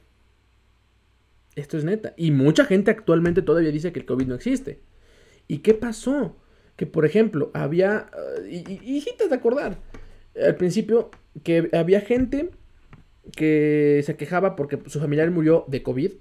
[1.55, 2.15] Esto es neta.
[2.17, 4.81] Y mucha gente actualmente todavía dice que el COVID no existe.
[5.47, 6.35] ¿Y qué pasó?
[6.77, 8.09] Que por ejemplo, había...
[8.11, 9.77] Uh, y, y, de acordar.
[10.35, 11.11] Al principio,
[11.43, 12.49] que había gente
[13.35, 16.13] que se quejaba porque su familiar murió de COVID.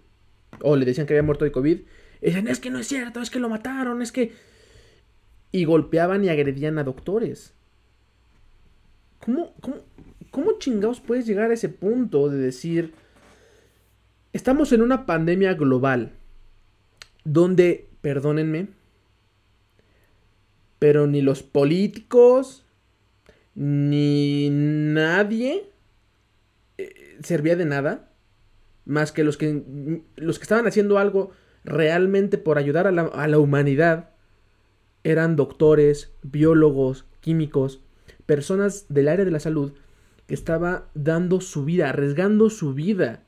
[0.62, 1.81] O le decían que había muerto de COVID.
[2.21, 4.33] Decían, es que no es cierto, es que lo mataron, es que...
[5.53, 7.55] Y golpeaban y agredían a doctores.
[9.21, 9.77] ¿Cómo, cómo,
[10.31, 12.92] cómo chingados puedes llegar a ese punto de decir
[14.37, 16.12] Estamos en una pandemia global
[17.25, 18.69] donde, perdónenme,
[20.79, 22.66] pero ni los políticos
[23.55, 25.71] ni nadie
[26.77, 28.11] eh, servía de nada
[28.87, 31.33] más que los que los que estaban haciendo algo
[31.64, 34.11] realmente por ayudar a la, humanidad
[35.03, 37.83] eran doctores, biólogos, químicos,
[38.25, 39.72] personas del área de la salud
[40.27, 43.25] que estaba dando su vida, arriesgando su vida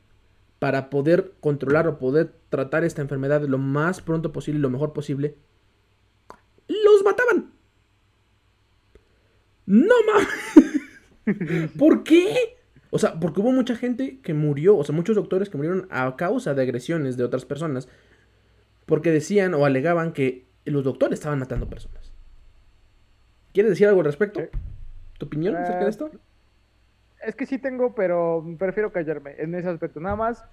[0.61, 4.93] para poder controlar o poder tratar esta enfermedad lo más pronto posible y lo mejor
[4.93, 5.37] posible,
[6.69, 7.53] los mataban.
[9.67, 11.71] No mames.
[11.79, 12.58] ¿Por qué?
[12.91, 16.17] O sea, porque hubo mucha gente que murió, o sea, muchos doctores que murieron a
[16.17, 17.89] causa de agresiones de otras personas,
[18.87, 22.13] porque decían o alegaban que los doctores estaban matando personas.
[23.53, 24.41] ¿Quieres decir algo al respecto?
[25.19, 26.11] ¿Tu opinión acerca de esto?
[27.23, 30.01] Es que sí tengo, pero prefiero callarme en ese aspecto.
[30.01, 30.45] Nada más,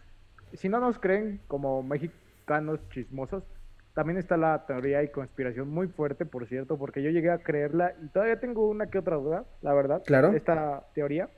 [0.53, 3.43] si no nos creen como mexicanos chismosos,
[3.93, 7.93] también está la teoría y conspiración muy fuerte, por cierto, porque yo llegué a creerla
[8.03, 10.03] y todavía tengo una que otra duda, la verdad.
[10.05, 10.33] Claro.
[10.33, 11.29] Esta teoría.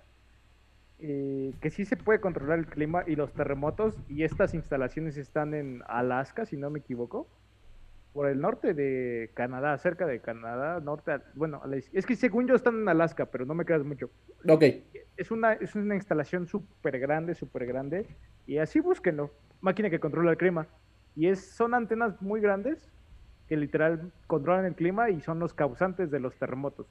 [0.99, 5.53] Eh, que sí se puede controlar el clima y los terremotos y estas instalaciones están
[5.53, 7.27] en Alaska, si no me equivoco
[8.17, 11.62] por el norte de Canadá, cerca de Canadá, norte, bueno,
[11.93, 14.10] es que según yo están en Alaska, pero no me creas mucho.
[14.49, 14.63] Ok.
[15.17, 18.07] Es una, es una instalación súper grande, súper grande,
[18.47, 19.29] y así búsquenlo,
[19.62, 20.65] máquina que controla el clima.
[21.15, 22.91] Y es, son antenas muy grandes
[23.47, 26.88] que literal controlan el clima y son los causantes de los terremotos.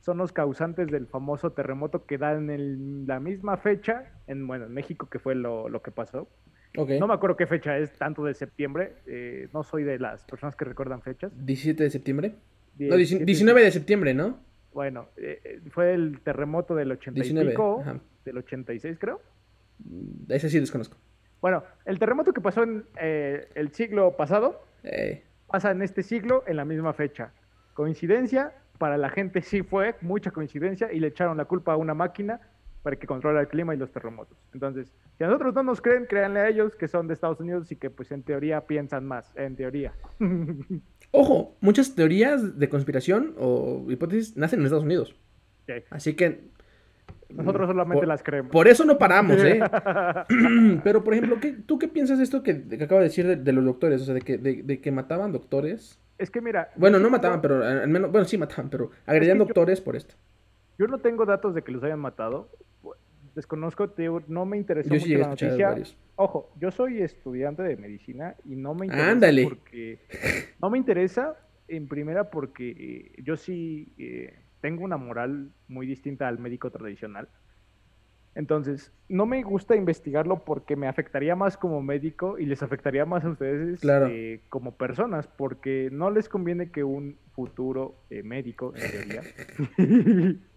[0.00, 4.72] Son los causantes del famoso terremoto que da en la misma fecha, en, bueno, en
[4.72, 6.28] México, que fue lo, lo que pasó,
[6.74, 8.94] no me acuerdo qué fecha es, tanto de septiembre.
[9.06, 11.32] Eh, no soy de las personas que recuerdan fechas.
[11.32, 12.34] ¿17 de septiembre?
[12.78, 14.38] no, 19 de septiembre, ¿no?
[14.72, 17.84] Bueno, eh, eh, fue el terremoto del 85,
[18.24, 19.20] del 86 creo.
[19.80, 20.96] Mm, ese sí desconozco.
[21.40, 24.62] Bueno, el terremoto que pasó en el siglo pasado
[25.46, 27.32] pasa en este siglo en la misma fecha.
[27.74, 31.92] Coincidencia, para la gente sí fue mucha coincidencia y le echaron la culpa a una
[31.92, 32.40] máquina
[32.82, 34.38] para que controle el clima y los terremotos.
[34.54, 37.70] Entonces, si a nosotros no nos creen, créanle a ellos que son de Estados Unidos
[37.70, 39.92] y que pues en teoría piensan más, en teoría.
[41.10, 45.14] Ojo, muchas teorías de conspiración o hipótesis nacen en Estados Unidos.
[45.90, 46.48] Así que...
[47.28, 48.50] Nosotros solamente las creemos.
[48.50, 49.60] Por eso no paramos, ¿eh?
[50.82, 53.52] Pero, por ejemplo, ¿qué, ¿tú qué piensas de esto que, que acaba de decir de,
[53.52, 54.00] los doctores?
[54.00, 56.00] O sea, de que, de, que mataban doctores.
[56.20, 56.70] Es que mira...
[56.76, 58.12] Bueno, no mataban, pero al menos...
[58.12, 60.14] Bueno, sí mataban, pero agredían doctores por esto.
[60.78, 62.50] Yo no tengo datos de que los hayan matado,
[63.34, 63.92] desconozco,
[64.28, 65.76] no me interesó mucho la noticia.
[66.16, 69.98] Ojo, yo soy estudiante de medicina y no me interesa porque
[70.60, 71.36] no me interesa
[71.68, 77.28] en primera porque eh, yo sí eh, tengo una moral muy distinta al médico tradicional.
[78.34, 83.24] Entonces, no me gusta investigarlo porque me afectaría más como médico y les afectaría más
[83.24, 89.22] a ustedes eh, como personas, porque no les conviene que un futuro médico, en teoría,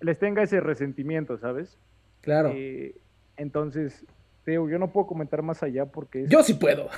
[0.00, 1.78] les tenga ese resentimiento, ¿sabes?
[2.20, 2.52] Claro.
[2.54, 2.94] Eh,
[3.36, 4.04] entonces,
[4.44, 6.24] Teo, yo no puedo comentar más allá porque...
[6.24, 6.88] Es, yo sí puedo.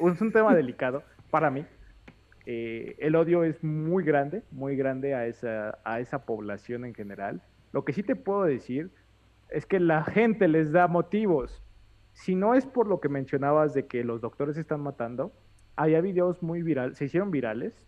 [0.00, 1.66] Es un tema delicado para mí.
[2.46, 7.42] Eh, el odio es muy grande, muy grande a esa, a esa población en general.
[7.72, 8.90] Lo que sí te puedo decir
[9.50, 11.62] es que la gente les da motivos.
[12.12, 15.32] Si no es por lo que mencionabas de que los doctores están matando,
[15.76, 17.82] había videos muy virales, se hicieron virales,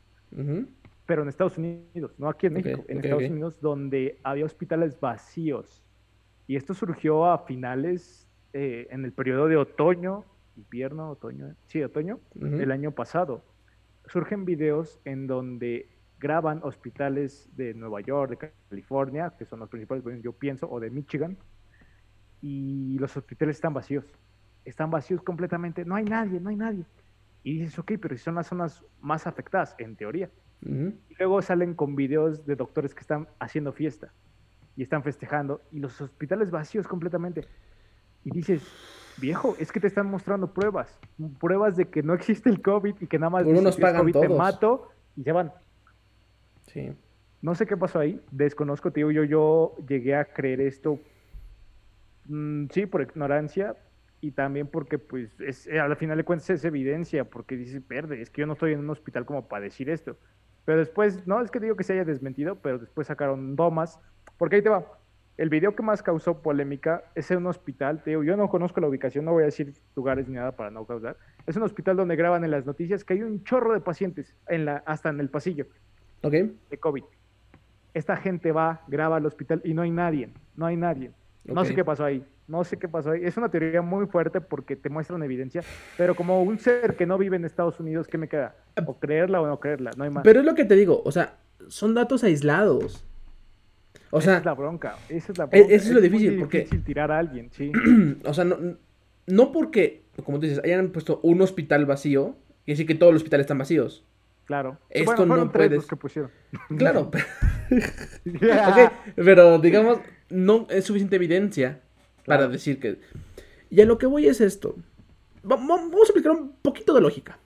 [1.07, 5.83] pero en Estados Unidos, no aquí en México, en Estados Unidos, donde había hospitales vacíos.
[6.47, 10.25] Y esto surgió a finales, eh, en el periodo de otoño,
[10.57, 13.43] invierno, otoño, sí, otoño, del año pasado.
[14.07, 15.89] Surgen videos en donde
[16.19, 20.91] graban hospitales de Nueva York, de California, que son los principales, yo pienso, o de
[20.91, 21.37] Michigan,
[22.41, 24.05] y los hospitales están vacíos.
[24.65, 26.85] Están vacíos completamente, no hay nadie, no hay nadie.
[27.43, 30.31] Y dices, ok, pero si son las zonas más afectadas, en teoría.
[30.61, 34.13] Y luego salen con videos de doctores que están haciendo fiesta
[34.77, 37.47] y están festejando y los hospitales vacíos completamente.
[38.25, 38.63] Y dices,
[39.19, 40.99] viejo, es que te están mostrando pruebas,
[41.39, 44.27] pruebas de que no existe el COVID y que nada más unos pagan COVID todos.
[44.27, 45.53] te mato y se van.
[46.73, 46.93] Sí.
[47.41, 50.99] No sé qué pasó ahí, desconozco, tío, yo, yo llegué a creer esto,
[52.27, 53.77] mm, sí, por ignorancia
[54.21, 58.31] y también porque, pues, es, al final de cuentas es evidencia, porque dices, verde, es
[58.31, 60.17] que yo no estoy en un hospital como para decir esto.
[60.65, 64.01] Pero después, no es que digo que se haya desmentido, pero después sacaron domas,
[64.37, 64.99] porque ahí te va.
[65.37, 68.89] El video que más causó polémica es en un hospital, digo, yo no conozco la
[68.89, 71.17] ubicación, no voy a decir lugares ni nada para no causar.
[71.47, 74.35] Es un hospital donde graban en las noticias que hay un chorro de pacientes
[74.85, 75.67] hasta en el pasillo
[76.23, 76.33] Ok.
[76.71, 77.05] de COVID.
[77.95, 81.11] Esta gente va, graba al hospital y no hay nadie, no hay nadie.
[81.45, 83.23] No sé qué pasó ahí, no sé qué pasó ahí.
[83.25, 85.63] Es una teoría muy fuerte porque te muestran evidencia,
[85.97, 88.55] pero como un ser que no vive en Estados Unidos, ¿qué me queda?
[88.87, 90.23] O creerla o no creerla, no hay más.
[90.25, 91.37] Pero es lo que te digo, o sea,
[91.69, 93.05] son datos aislados.
[94.11, 95.75] O esa sea, es la bronca, esa es la e- bronca.
[95.75, 97.73] eso es lo muy difícil, porque- difícil tirar a alguien, sí.
[98.25, 98.57] o sea, no,
[99.27, 103.21] no porque, como tú dices, hayan puesto un hospital vacío, y decir que todos los
[103.21, 104.05] hospitales están vacíos.
[104.49, 104.79] Claro.
[104.91, 106.31] Esto bueno, fueron no tres puedes- los que pusieron.
[106.77, 107.11] Claro,
[109.17, 109.99] pero, digamos,
[110.31, 111.81] no es suficiente evidencia
[112.27, 112.99] para decir que...
[113.71, 114.75] Y a lo que voy es esto.
[115.45, 117.39] Va- va- Vamos a aplicar un poquito de lógica.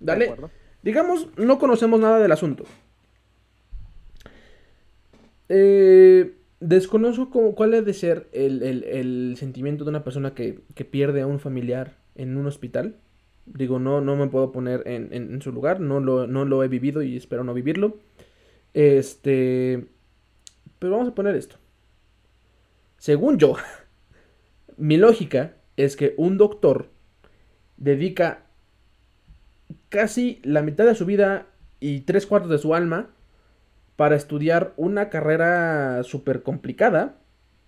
[0.00, 0.34] ¿Dale?
[0.82, 2.64] Digamos, no conocemos nada del asunto.
[5.48, 10.84] Eh, desconozco cómo- cuál de ser el, el- el sentimiento de una persona que, que
[10.84, 12.96] pierde a un familiar en un hospital.
[13.46, 16.68] Digo, no, no me puedo poner en, en- su lugar, no lo, no lo he
[16.68, 17.98] vivido y espero no vivirlo.
[18.74, 19.86] Este.
[20.78, 21.56] Pero vamos a poner esto.
[22.98, 23.54] Según yo,
[24.76, 26.88] mi lógica es que un doctor
[27.76, 28.46] dedica
[29.88, 31.46] casi la mitad de su vida
[31.80, 33.10] y tres cuartos de su alma
[33.96, 37.16] para estudiar una carrera súper complicada,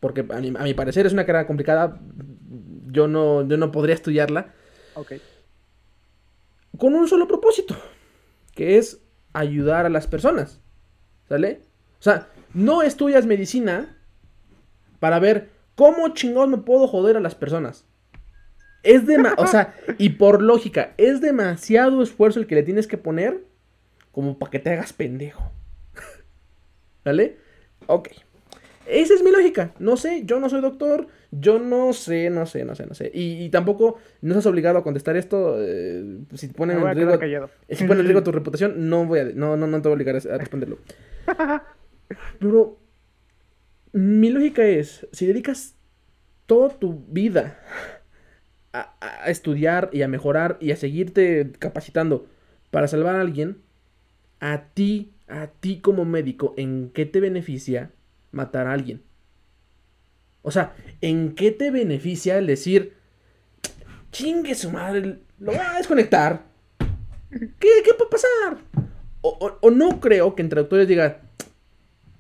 [0.01, 2.01] porque a mi, a mi parecer es una carrera complicada,
[2.89, 4.55] yo no, yo no podría estudiarla,
[4.95, 5.13] Ok.
[6.77, 7.77] Con un solo propósito,
[8.55, 9.01] que es
[9.33, 10.61] ayudar a las personas,
[11.29, 11.61] ¿sale?
[11.99, 13.97] O sea, no estudias medicina
[14.99, 17.85] para ver cómo chingón me puedo joder a las personas.
[18.83, 22.99] Es demasiado, o sea, y por lógica, es demasiado esfuerzo el que le tienes que
[22.99, 23.45] poner
[24.13, 25.51] como para que te hagas pendejo.
[27.05, 27.39] ¿Vale?
[27.87, 28.09] Ok.
[28.87, 29.73] Esa es mi lógica.
[29.79, 31.09] No sé, yo no soy doctor,
[31.41, 33.11] yo no sé, no sé, no sé, no sé.
[33.15, 35.57] Y, y tampoco no estás obligado a contestar esto.
[35.61, 37.29] eh, si ponen en riesgo,
[37.71, 39.97] si ponen en riesgo tu reputación, no voy a, no, no, no te voy a
[39.97, 40.79] obligar a, a responderlo.
[42.39, 42.79] Pero
[43.93, 45.75] mi lógica es, si dedicas
[46.47, 47.61] toda tu vida
[48.73, 52.27] a, a estudiar y a mejorar y a seguirte capacitando
[52.71, 53.59] para salvar a alguien,
[54.41, 57.93] a ti, a ti como médico, ¿en qué te beneficia
[58.33, 59.03] matar a alguien?
[60.47, 62.93] O sea, ¿en qué te beneficia el decir,
[64.13, 66.43] chingue su madre, lo voy a desconectar?
[67.31, 68.59] ¿Qué, qué puede pasar?
[69.23, 71.17] O, o- o no creo que entre doctores digan,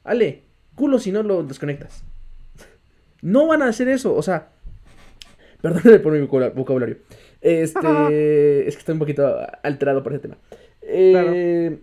[0.02, 0.42] Ale,
[0.74, 2.02] culo si no lo desconectas.
[3.22, 4.48] No van a hacer eso, o sea,
[5.62, 6.98] perdónenme por mi vocabula- vocabulario.
[7.40, 7.78] Este,
[8.68, 10.36] es que estoy un poquito alterado por ese tema.
[10.82, 11.78] Eh,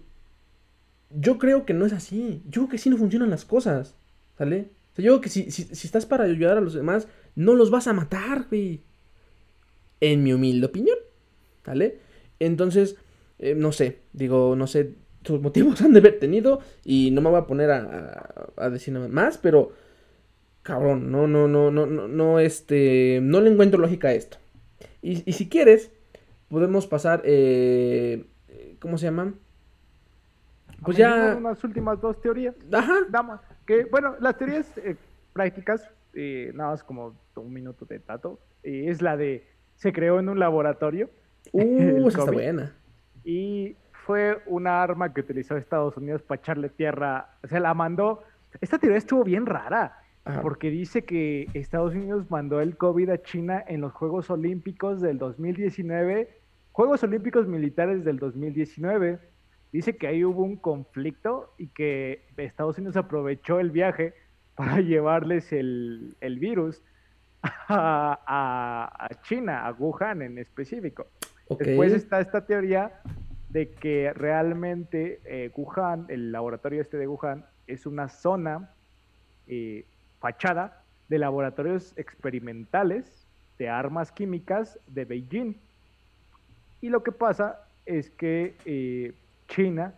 [1.10, 2.42] Yo creo que no es así.
[2.50, 3.96] Yo creo que sí no funcionan las cosas.
[4.38, 4.68] ¿Sale?
[4.94, 7.56] O sea, yo creo que si, si, si estás para ayudar a los demás, no
[7.56, 8.84] los vas a matar, güey.
[10.00, 10.98] En mi humilde opinión.
[11.66, 11.98] ¿Sale?
[12.40, 12.98] Entonces,
[13.40, 14.02] eh, no sé.
[14.14, 14.94] Digo, no sé.
[15.26, 16.60] Sus motivos han de haber tenido.
[16.86, 19.40] Y no me voy a poner a, a, a decir nada más.
[19.40, 19.72] Pero,
[20.62, 23.20] cabrón, no, no, no, no, no, no, este.
[23.22, 24.38] No le encuentro lógica a esto.
[25.02, 25.92] Y, y si quieres,
[26.50, 27.24] podemos pasar.
[27.26, 28.26] Eh,
[28.80, 29.34] ¿Cómo se llama?
[30.84, 31.36] Pues ya.
[31.38, 32.56] Unas últimas dos teorías.
[32.72, 32.94] Ajá.
[33.10, 33.42] Damas.
[33.66, 34.96] Que, bueno, las teorías eh,
[35.32, 40.20] prácticas, eh, nada más como un minuto de tato, eh, es la de se creó
[40.20, 41.10] en un laboratorio
[41.52, 41.60] Uh,
[42.08, 42.74] esa está buena.
[43.26, 43.76] y
[44.06, 48.24] fue una arma que utilizó Estados Unidos para echarle tierra, se la mandó.
[48.62, 50.42] Esta teoría estuvo bien rara, Ajá.
[50.42, 55.18] porque dice que Estados Unidos mandó el COVID a China en los Juegos Olímpicos del
[55.18, 56.30] 2019,
[56.72, 59.20] Juegos Olímpicos Militares del 2019.
[59.74, 64.14] Dice que ahí hubo un conflicto y que Estados Unidos aprovechó el viaje
[64.56, 66.82] para llevarles el, el virus
[67.44, 71.08] a, a- a China, a Wuhan en específico.
[71.66, 73.02] Después está esta teoría
[73.50, 78.70] de que realmente eh, Wuhan, el laboratorio este de Wuhan, es una zona
[79.48, 79.86] eh,
[80.20, 83.26] fachada de laboratorios experimentales
[83.60, 85.56] de armas químicas de Beijing.
[86.82, 89.14] Y lo que pasa es que eh,
[89.48, 89.96] China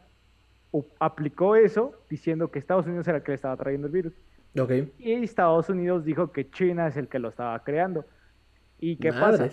[0.99, 4.13] aplicó eso diciendo que Estados Unidos era el que le estaba trayendo el virus.
[4.57, 4.91] Okay.
[4.99, 8.05] Y Estados Unidos dijo que China es el que lo estaba creando.
[8.79, 9.49] ¿Y qué pasa?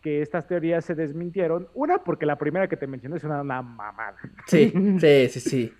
[0.00, 1.68] Que estas teorías se desmintieron.
[1.74, 4.16] Una, porque la primera que te mencioné es una, mamada.
[4.46, 5.72] Sí, sí, sí, sí.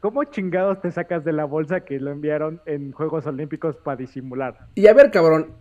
[0.00, 4.68] ¿Cómo chingados te sacas de la bolsa que lo enviaron en Juegos Olímpicos para disimular?
[4.76, 5.54] Y a ver, cabrón,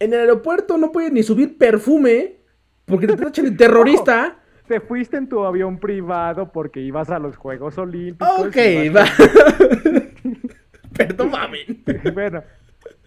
[0.00, 2.38] en el aeropuerto no puedes ni subir perfume
[2.86, 4.40] porque te tachan de terrorista.
[4.66, 8.46] Te fuiste en tu avión privado porque ibas a los Juegos Olímpicos.
[8.46, 8.56] Ok,
[8.94, 9.04] va.
[10.96, 11.32] Perdón,
[12.14, 12.42] bueno,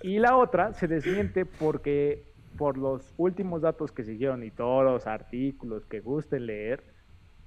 [0.01, 2.25] y la otra se desmiente porque
[2.57, 6.83] por los últimos datos que siguieron y todos los artículos que gusten leer,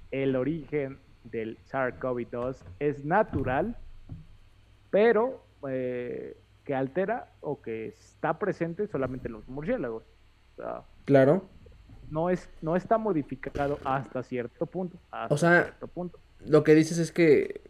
[0.09, 3.77] el origen del SARS-CoV-2 es natural,
[4.89, 10.03] pero eh, que altera o que está presente solamente en los murciélagos.
[11.05, 11.43] claro.
[12.11, 14.99] No, es, no está modificado hasta cierto punto.
[15.29, 15.73] o sea,
[16.45, 17.61] lo que dices es que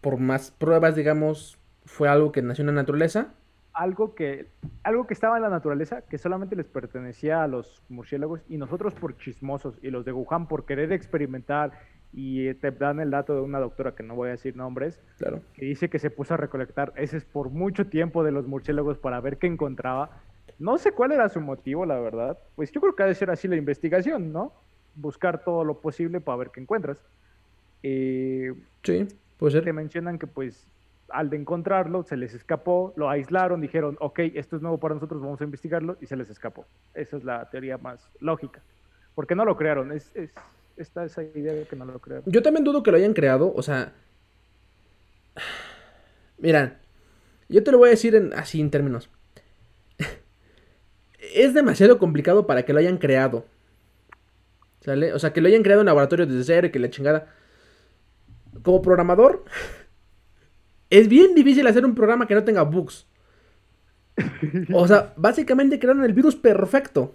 [0.00, 3.28] por más pruebas, digamos, fue algo que nació en la naturaleza.
[3.72, 4.48] Algo que,
[4.82, 8.94] algo que estaba en la naturaleza, que solamente les pertenecía a los murciélagos y nosotros
[8.94, 11.72] por chismosos y los de Wuhan por querer experimentar
[12.12, 15.40] y te dan el dato de una doctora que no voy a decir nombres, claro.
[15.54, 19.20] que dice que se puso a recolectar es por mucho tiempo de los murciélagos para
[19.20, 20.22] ver qué encontraba.
[20.58, 22.38] No sé cuál era su motivo, la verdad.
[22.56, 24.52] Pues yo creo que ha de ser así la investigación, ¿no?
[24.94, 26.98] Buscar todo lo posible para ver qué encuentras.
[27.82, 29.08] Eh, sí.
[29.38, 29.64] Puede ser.
[29.64, 30.66] Te mencionan que pues
[31.08, 35.20] al de encontrarlo se les escapó, lo aislaron, dijeron, ok, esto es nuevo para nosotros,
[35.20, 36.66] vamos a investigarlo y se les escapó.
[36.94, 38.62] Esa es la teoría más lógica.
[39.14, 40.32] Porque no lo crearon, es, es
[40.76, 42.24] está esa idea de que no lo crearon.
[42.26, 43.92] Yo también dudo que lo hayan creado, o sea...
[46.38, 46.80] Mira,
[47.48, 49.08] yo te lo voy a decir en, así en términos.
[51.34, 53.44] Es demasiado complicado para que lo hayan creado.
[54.80, 55.12] ¿Sale?
[55.12, 57.26] O sea, que lo hayan creado en laboratorio desde cero y que la chingada
[58.62, 59.44] como programador,
[60.90, 63.06] es bien difícil hacer un programa que no tenga bugs.
[64.72, 67.14] O sea, básicamente crearon el virus perfecto.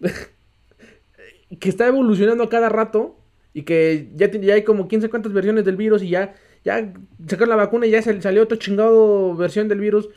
[1.60, 3.16] que está evolucionando a cada rato.
[3.54, 6.02] Y que ya, ya hay como 15 cuantas versiones del virus.
[6.02, 6.34] Y ya,
[6.64, 6.92] ya
[7.26, 10.08] sacaron la vacuna y ya salió otra chingado versión del virus.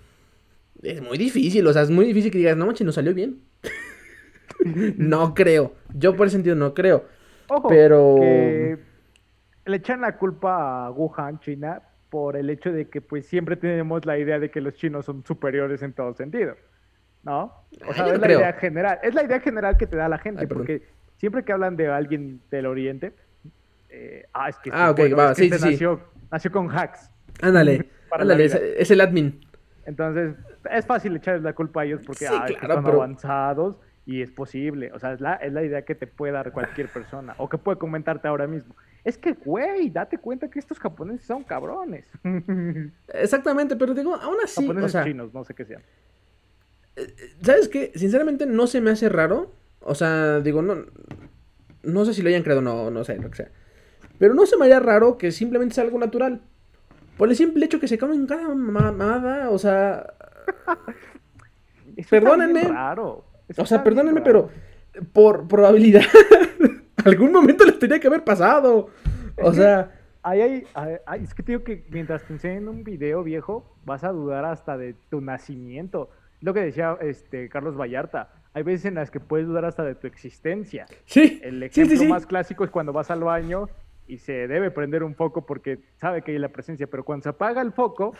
[0.84, 3.42] Es muy difícil, o sea, es muy difícil que digas, no manches, nos salió bien.
[4.98, 5.74] no creo.
[5.94, 7.06] Yo por ese sentido no creo.
[7.70, 8.18] pero
[9.66, 14.06] le echan la culpa a Wuhan, China, por el hecho de que pues siempre tenemos
[14.06, 16.56] la idea de que los chinos son superiores en todo sentido.
[17.24, 17.54] ¿No?
[17.88, 19.00] O sea, es la idea general.
[19.04, 20.82] Es la idea general que te da la gente, porque
[21.18, 23.14] siempre que hablan de alguien del Oriente,
[23.90, 26.02] eh, ah, es que, ah, okay, va, sí, sí, nació,
[26.32, 27.12] nació, con hacks.
[27.42, 29.40] Ándale, ándale, es, el admin.
[29.86, 30.36] Entonces,
[30.70, 34.92] es fácil echarles la culpa a ellos porque son avanzados y es posible.
[34.94, 37.58] O sea, es la, es la idea que te puede dar cualquier persona o que
[37.58, 38.76] puede comentarte ahora mismo.
[39.04, 42.06] Es que, güey, date cuenta que estos japoneses son cabrones.
[43.14, 44.62] Exactamente, pero digo, aún así.
[44.62, 45.82] Japoneses o chinos, no sé qué sean.
[46.96, 47.08] Eh,
[47.42, 47.92] ¿Sabes qué?
[47.96, 49.52] Sinceramente no se me hace raro.
[49.82, 50.86] O sea, digo, no.
[51.84, 53.52] No sé si lo hayan creado o no, no sé, lo que sea.
[54.20, 56.42] Pero no se me haría raro que simplemente sea algo natural.
[57.18, 60.14] Por el simple hecho que se comen cada mamada, o sea.
[62.10, 62.64] perdónenme.
[62.64, 63.26] Raro.
[63.58, 64.50] o sea, perdónenme, pero
[65.14, 66.04] por probabilidad
[67.06, 68.90] algún momento les tenía que haber pasado.
[69.38, 69.98] O sea.
[70.24, 70.68] Hay,
[71.20, 74.78] es que te digo que mientras te enseñen un video viejo, vas a dudar hasta
[74.78, 76.12] de tu nacimiento.
[76.42, 78.30] Lo que decía este Carlos Vallarta.
[78.54, 80.86] Hay veces en las que puedes dudar hasta de tu existencia.
[81.06, 81.40] Sí.
[81.42, 83.70] El ejemplo más clásico es cuando vas al baño
[84.08, 87.30] y se debe prender un foco porque sabe que hay la presencia, pero cuando se
[87.30, 88.14] apaga el foco,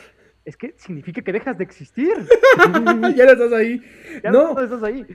[0.46, 2.14] es que significa que dejas de existir.
[3.16, 3.82] ya no estás ahí.
[4.24, 5.06] Ya no estás ahí.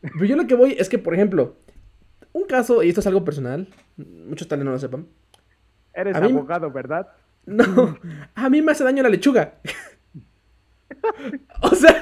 [0.00, 1.56] Pero yo lo que voy es que, por ejemplo,
[2.32, 5.06] un caso, y esto es algo personal, muchos tal vez no lo sepan.
[5.94, 7.08] Eres abogado, ¿verdad?
[7.44, 7.98] No,
[8.34, 9.54] a mí me hace daño la lechuga.
[11.62, 11.98] o sea,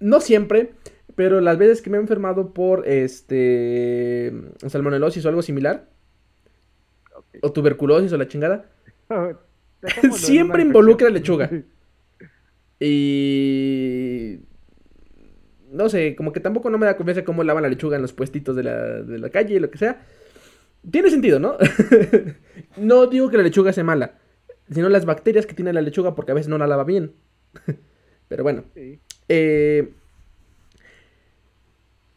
[0.00, 0.72] no siempre,
[1.14, 4.32] pero las veces que me he enfermado por este
[4.66, 5.86] salmonelosis o algo similar,
[7.42, 8.64] o tuberculosis o la chingada,
[10.12, 11.50] siempre involucra lechuga.
[12.82, 14.38] Y
[15.70, 18.14] no sé, como que tampoco no me da confianza cómo lavan la lechuga en los
[18.14, 20.00] puestitos de la, de la calle, lo que sea.
[20.90, 21.56] Tiene sentido, ¿no?
[22.78, 24.14] no digo que la lechuga sea mala,
[24.72, 27.12] sino las bacterias que tiene la lechuga porque a veces no la lava bien.
[28.28, 28.64] Pero bueno.
[29.28, 29.92] Eh,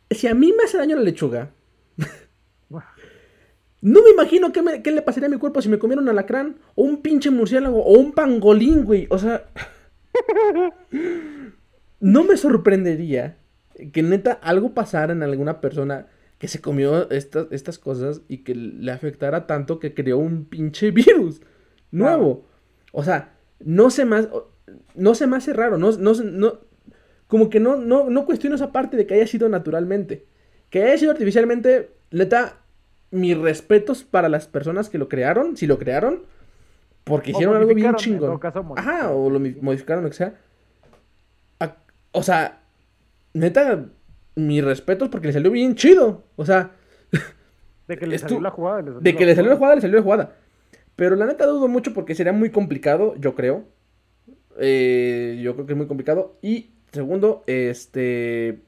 [0.09, 1.51] si a mí me hace daño la lechuga,
[3.84, 6.55] no me imagino qué, qué, le pasaría a mi cuerpo si me comiera un alacrán,
[6.73, 9.07] o un pinche murciélago, o un pangolín, güey.
[9.09, 9.49] O sea,
[11.99, 13.36] no me sorprendería
[13.91, 16.07] que neta algo pasara en alguna persona
[16.38, 20.91] que se comió estas, estas cosas y que le afectara tanto que creó un pinche
[20.91, 21.41] virus
[21.91, 22.45] nuevo.
[22.93, 24.29] O sea, no se más,
[24.95, 26.59] no se me hace raro, no, no, no,
[27.27, 30.25] como que no, no, no cuestiono esa parte de que haya sido naturalmente.
[30.69, 32.62] Que haya sido artificialmente, neta,
[33.14, 36.24] mis respetos para las personas que lo crearon, si lo crearon,
[37.03, 38.39] porque hicieron algo bien chingón.
[38.76, 40.36] Ajá, o lo modificaron, lo que sea.
[42.11, 42.61] O sea,
[43.34, 43.86] neta,
[44.36, 46.24] mis respetos porque le salió bien chido.
[46.36, 46.72] O sea.
[47.88, 48.82] De que le salió la jugada.
[48.82, 50.36] de que le salió la jugada, le salió la jugada.
[50.95, 53.66] Pero la neta dudo mucho porque sería muy complicado, yo creo.
[54.57, 56.38] Eh, yo creo que es muy complicado.
[56.41, 58.61] Y segundo, este.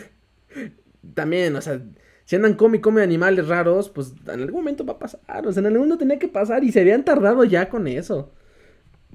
[1.15, 1.81] También, o sea,
[2.27, 5.47] si andan come y come animales raros, pues en algún momento va a pasar.
[5.47, 8.33] O sea, en algún momento tenía que pasar y se habían tardado ya con eso.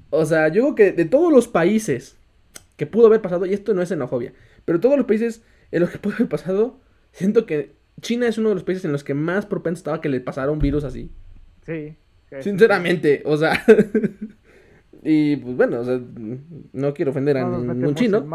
[0.09, 2.17] O sea, yo creo que de todos los países
[2.75, 4.33] que pudo haber pasado, y esto no es xenofobia,
[4.65, 6.79] pero todos los países en los que pudo haber pasado,
[7.11, 10.09] siento que China es uno de los países en los que más propenso estaba que
[10.09, 11.11] le pasara un virus así.
[11.67, 11.95] Sí.
[12.39, 13.63] Sinceramente, o sea.
[15.03, 16.01] y pues bueno, o sea,
[16.71, 18.25] no quiero ofender a ningún chino.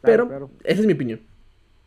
[0.00, 1.20] pero esa es mi opinión.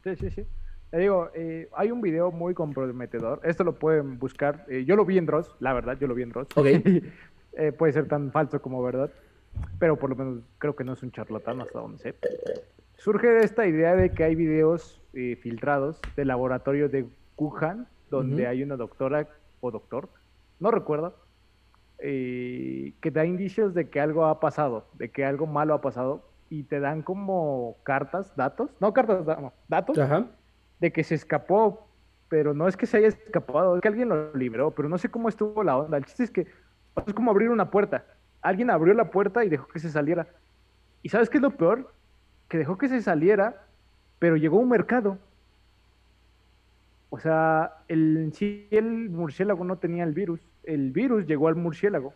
[0.04, 0.46] Sí, sí, sí.
[0.90, 3.42] Te digo, eh, hay un video muy comprometedor.
[3.44, 4.66] Esto lo pueden buscar.
[4.70, 6.48] Eh, yo lo vi en Dross, la verdad, yo lo vi en Dross.
[6.56, 6.68] Ok.
[7.60, 9.10] Eh, puede ser tan falso como verdad.
[9.80, 12.14] Pero por lo menos creo que no es un charlatán hasta donde sé.
[12.98, 15.02] Surge esta idea de que hay videos
[15.42, 19.28] filtrados del laboratorio de Wuhan, donde hay una doctora
[19.60, 20.08] o doctor,
[20.60, 21.16] no recuerdo,
[21.98, 26.22] que da indicios de que algo ha pasado, de que algo malo ha pasado,
[26.52, 30.28] y te dan como cartas, datos, no cartas, no, datos, Ajá
[30.80, 31.88] de que se escapó,
[32.30, 35.10] pero no es que se haya escapado, es que alguien lo libró, pero no sé
[35.10, 35.98] cómo estuvo la onda.
[35.98, 36.48] El chiste es que
[37.06, 38.06] es como abrir una puerta.
[38.42, 40.28] Alguien abrió la puerta y dejó que se saliera.
[41.02, 41.94] ¿Y sabes qué es lo peor?
[42.50, 43.66] Que dejó que se saliera,
[44.20, 45.18] pero llegó un mercado.
[47.10, 50.42] O sea, el, sí el murciélago no tenía el virus.
[50.64, 52.14] El virus llegó al murciélago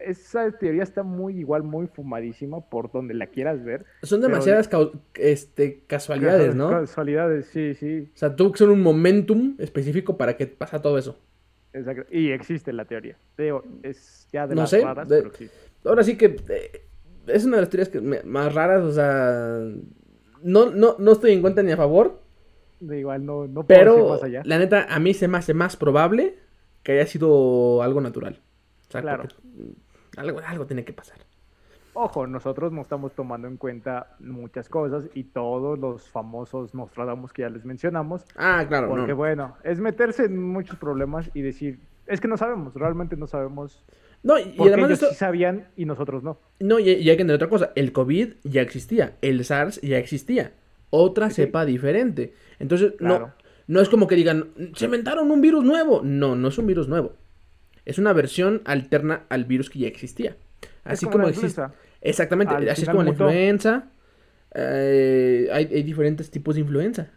[0.00, 3.84] esa teoría está muy igual, muy fumadísima por donde la quieras ver.
[4.02, 4.68] Son demasiadas
[5.14, 6.70] este, casualidades, ¿no?
[6.70, 8.10] Casualidades, sí, sí.
[8.14, 11.18] O sea, tuvo que ser un momentum específico para que pasa todo eso.
[11.72, 12.06] Exacto.
[12.10, 13.16] Y existe la teoría.
[13.82, 15.48] es ya de las raras, pero sí.
[15.84, 16.82] Ahora sí que eh,
[17.26, 19.60] es una de las teorías que más raras, o sea,
[20.42, 22.20] no, no, no estoy en cuenta ni a favor.
[22.80, 24.42] De igual, no, no puedo pero, más allá.
[24.44, 26.36] la neta, a mí se me hace más probable
[26.82, 28.40] que haya sido algo natural.
[28.88, 29.24] O sea, claro.
[30.18, 31.18] Algo, algo tiene que pasar.
[32.00, 37.42] Ojo, nosotros no estamos tomando en cuenta muchas cosas y todos los famosos Nostradamus que
[37.42, 38.24] ya les mencionamos.
[38.36, 38.88] Ah, claro.
[38.88, 43.26] Porque bueno, es meterse en muchos problemas y decir, es que no sabemos, realmente no
[43.26, 43.84] sabemos.
[44.22, 46.38] No, y, además ellos sí sabían y nosotros no.
[46.60, 50.52] No, y, hay que entender otra cosa, el COVID ya existía, el SARS ya existía,
[50.90, 52.32] otra cepa diferente.
[52.60, 53.32] Entonces, no,
[53.66, 56.02] no es como que digan, se inventaron un virus nuevo.
[56.04, 57.14] No, no es un virus nuevo
[57.88, 60.36] es una versión alterna al virus que ya existía.
[60.84, 61.62] Así como, existe.
[62.02, 63.90] Exactamente, así es como la influenza.
[64.54, 67.10] Eh, hay, diferentes tipos de influenza.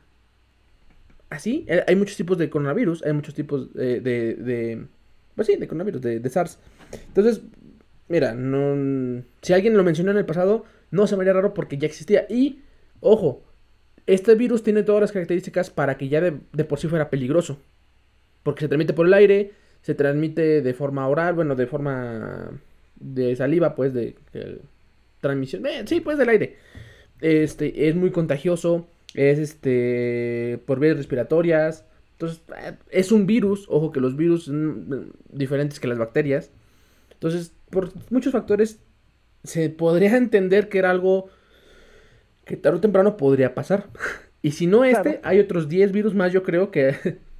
[1.29, 3.99] Así, eh, hay muchos tipos de coronavirus, hay muchos tipos de.
[3.99, 4.85] de,
[5.35, 6.57] pues sí, de coronavirus, de, SARS.
[7.07, 7.41] Entonces,
[8.07, 11.77] mira, no, si alguien lo mencionó en el pasado, no se me haría raro porque
[11.77, 12.25] ya existía.
[12.29, 12.61] Y,
[13.01, 13.43] ojo,
[14.07, 17.59] este virus tiene todas las características para que ya de, de por sí fuera peligroso.
[18.43, 19.51] Porque se transmite por el aire,
[19.81, 22.51] se transmite de forma oral, bueno, de forma
[22.95, 24.15] de saliva, pues, de,
[25.19, 26.57] transmisión, eh, sí, pues del aire.
[27.19, 31.85] Este, es muy contagioso, es este, por vías respiratorias.
[32.13, 36.51] Entonces, eh, es un virus, ojo que los virus son diferentes que las bacterias.
[37.13, 38.79] Entonces, por muchos factores,
[39.43, 41.29] se podría entender que era algo
[42.45, 43.87] que tarde o temprano podría pasar.
[44.43, 46.95] Y si no este, hay otros 10 virus más, yo creo que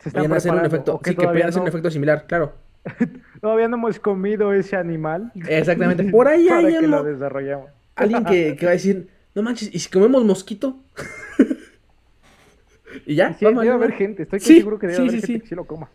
[0.00, 2.54] se están hacer un efecto, sí, que pueden hacer un efecto similar, claro.
[3.40, 5.32] todavía no hemos comido ese animal.
[5.48, 7.70] Exactamente, por ahí hay que lo desarrollamos.
[7.96, 10.78] Alguien que, que, va a decir, no manches, ¿y si comemos mosquito?
[13.06, 15.54] y ya, sí, vamos, debe haber gente, estoy seguro que debe haber gente que sí
[15.54, 15.90] lo coma.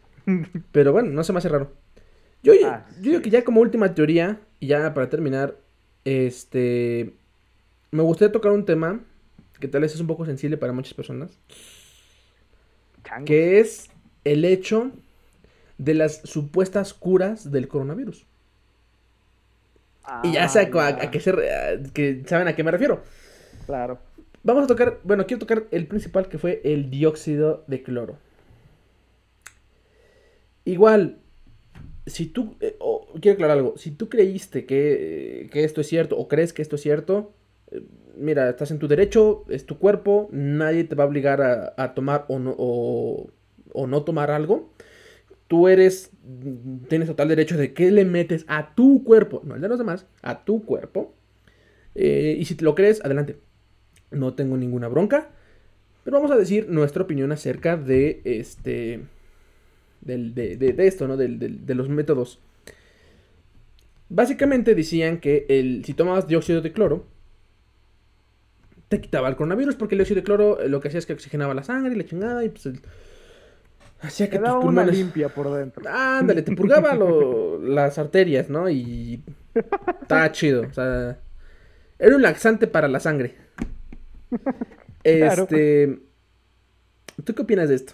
[0.72, 1.72] Pero bueno, no se me hace raro.
[2.44, 5.56] Yo, ah, yo digo que ya como última teoría, y ya para terminar,
[6.04, 7.14] este,
[7.92, 9.00] me gustaría tocar un tema
[9.60, 11.40] que tal vez es un poco sensible para muchas personas.
[13.26, 13.90] Que es
[14.24, 14.92] el hecho
[15.78, 18.26] de las supuestas curas del coronavirus.
[20.24, 21.20] y ya sé a, qué
[21.94, 23.04] que saben a qué me refiero.
[23.66, 24.00] Claro.
[24.44, 28.18] Vamos a tocar, bueno, quiero tocar el principal que fue el dióxido de cloro.
[30.66, 31.20] Igual,
[32.06, 32.78] si tú, eh,
[33.22, 36.76] quiero aclarar algo, si tú creíste que, que, esto es cierto o crees que esto
[36.76, 37.34] es cierto,
[38.18, 42.26] mira, estás en tu derecho, es tu cuerpo, nadie te va a obligar a, tomar
[42.28, 43.30] o no, o,
[43.88, 44.72] no tomar algo.
[45.48, 46.12] Tú eres,
[46.88, 50.08] tienes total derecho de que le metes a tu cuerpo, no el de los demás,
[50.22, 51.14] a tu cuerpo.
[51.96, 53.38] Eh, y si te lo crees, adelante.
[54.12, 55.30] No tengo ninguna bronca.
[56.04, 59.02] Pero vamos a decir nuestra opinión acerca de este.
[60.02, 61.18] de, esto, ¿no?
[61.18, 62.40] de los métodos.
[64.10, 67.08] Básicamente decían que el, si tomabas dióxido de cloro,
[68.90, 71.14] te quitaba el coronavirus porque el dióxido de cloro eh, lo que hacía es que
[71.14, 72.70] oxigenaba la sangre y la chingada y pues
[74.04, 75.84] hacía que te daba una limpia por dentro.
[75.88, 76.96] Ándale, te purgaba
[77.62, 78.70] las arterias, ¿no?
[78.70, 79.24] Y
[80.02, 81.18] estaba chido, o sea,
[82.00, 83.36] era un laxante para la sangre.
[85.06, 86.00] Este,
[87.26, 87.92] ¿tú qué opinas de esto?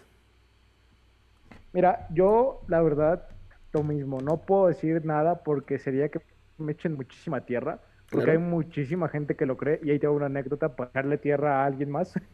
[1.73, 3.27] Mira, yo la verdad
[3.73, 6.21] lo mismo, no puedo decir nada porque sería que
[6.59, 7.79] me echen muchísima tierra.
[8.11, 11.61] Porque hay muchísima gente que lo cree y ahí tengo una anécdota para darle tierra
[11.61, 12.13] a alguien más.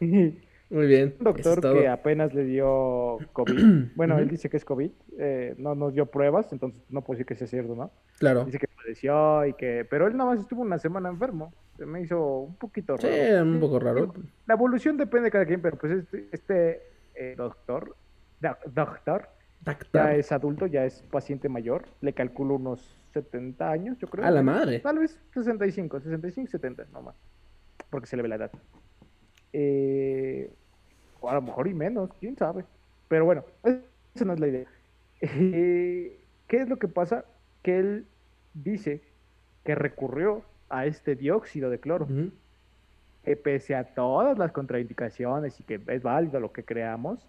[0.68, 1.14] Muy bien.
[1.18, 3.92] Un doctor que apenas le dio COVID.
[3.94, 4.90] bueno, él dice que es COVID.
[5.18, 7.90] Eh, no nos dio pruebas, entonces no puedo decir que sea cierto, ¿no?
[8.18, 8.44] Claro.
[8.44, 9.86] Dice que padeció y que...
[9.88, 11.52] Pero él nada más estuvo una semana enfermo.
[11.76, 13.14] Se me hizo un poquito raro.
[13.14, 14.12] Sí, un poco raro.
[14.46, 16.82] La evolución depende de cada quien, pero pues este, este
[17.14, 17.94] eh, doctor,
[18.74, 19.28] doctor,
[19.92, 21.84] ya es adulto, ya es paciente mayor.
[22.00, 24.24] Le calculo unos 70 años, yo creo.
[24.24, 24.80] A la madre.
[24.80, 27.16] Tal vez 65, 65, 70, no más.
[27.90, 28.50] Porque se le ve la edad.
[29.58, 30.50] Eh,
[31.18, 32.66] o a lo mejor y menos, quién sabe.
[33.08, 34.66] Pero bueno, esa no es la idea.
[35.22, 37.24] Eh, ¿Qué es lo que pasa?
[37.62, 38.06] Que él
[38.52, 39.00] dice
[39.64, 42.06] que recurrió a este dióxido de cloro.
[43.24, 47.26] que pese a todas las contraindicaciones y que es válido lo que creamos,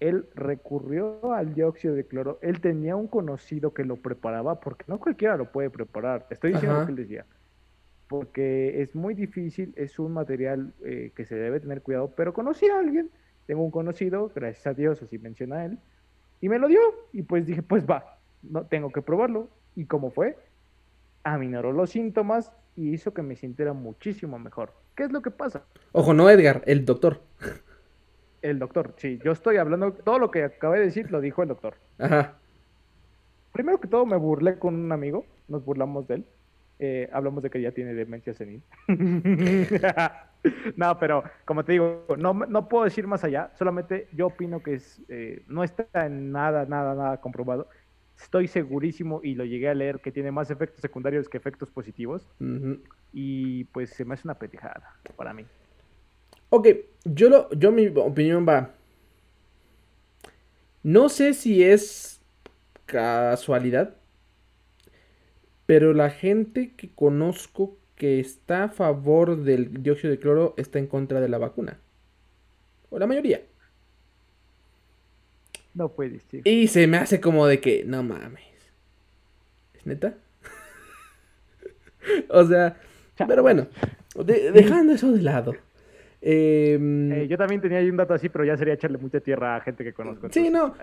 [0.00, 2.40] él recurrió al dióxido de cloro.
[2.42, 6.26] Él tenía un conocido que lo preparaba, porque no cualquiera lo puede preparar.
[6.28, 7.24] Estoy diciendo lo que él decía.
[8.08, 12.66] Porque es muy difícil, es un material eh, que se debe tener cuidado, pero conocí
[12.66, 13.10] a alguien,
[13.46, 15.78] tengo un conocido, gracias a Dios, así menciona él,
[16.40, 16.80] y me lo dio.
[17.12, 19.48] Y pues dije, pues va, no tengo que probarlo.
[19.74, 20.36] ¿Y cómo fue?
[21.24, 24.72] Aminoró los síntomas y hizo que me sintiera muchísimo mejor.
[24.94, 25.64] ¿Qué es lo que pasa?
[25.92, 27.20] Ojo, no Edgar, el doctor.
[28.42, 31.48] El doctor, sí, yo estoy hablando, todo lo que acabé de decir lo dijo el
[31.48, 31.74] doctor.
[31.98, 32.34] Ajá.
[33.52, 36.26] Primero que todo me burlé con un amigo, nos burlamos de él.
[36.78, 38.62] Eh, hablamos de que ya tiene demencia senil.
[40.76, 44.74] no, pero como te digo, no, no puedo decir más allá, solamente yo opino que
[44.74, 47.68] es, eh, no está en nada, nada, nada comprobado.
[48.20, 52.26] Estoy segurísimo y lo llegué a leer que tiene más efectos secundarios que efectos positivos.
[53.12, 55.44] Y pues se me hace una pendejada para mí.
[56.48, 56.68] Ok,
[57.04, 58.70] yo, lo, yo mi opinión va.
[60.82, 62.22] No sé si es
[62.86, 63.95] casualidad,
[65.66, 70.86] pero la gente que conozco que está a favor del dióxido de cloro está en
[70.86, 71.78] contra de la vacuna.
[72.90, 73.42] O la mayoría.
[75.74, 76.46] No puede ser.
[76.46, 78.42] Y se me hace como de que, no mames.
[79.74, 80.14] ¿Es neta?
[82.28, 82.76] o sea,
[83.26, 83.66] pero bueno,
[84.14, 85.54] dejando eso de lado.
[86.28, 89.54] Em, eh, yo también tenía ahí un dato así, pero ya sería echarle mucha tierra
[89.54, 90.26] a gente que conozco.
[90.28, 90.74] sí, no.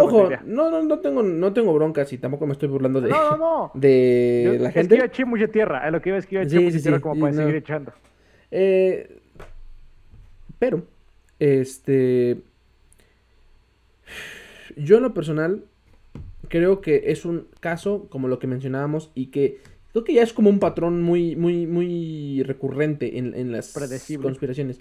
[0.00, 3.36] Ojo, no, no, no tengo, no tengo broncas y tampoco me estoy burlando de, no,
[3.36, 4.80] no, de la gente.
[4.80, 5.78] Es que yo eché mucha tierra.
[5.78, 7.92] A lo que iba es que yo eché mucha tierra como para seguir echando.
[8.50, 9.20] Eh,
[10.58, 10.82] pero,
[11.38, 12.38] este.
[14.76, 15.62] Yo en lo personal
[16.48, 19.60] creo que es un caso como lo que mencionábamos y que
[19.92, 23.72] Creo que ya es como un patrón muy, muy, muy recurrente en, las
[24.22, 24.80] conspiraciones.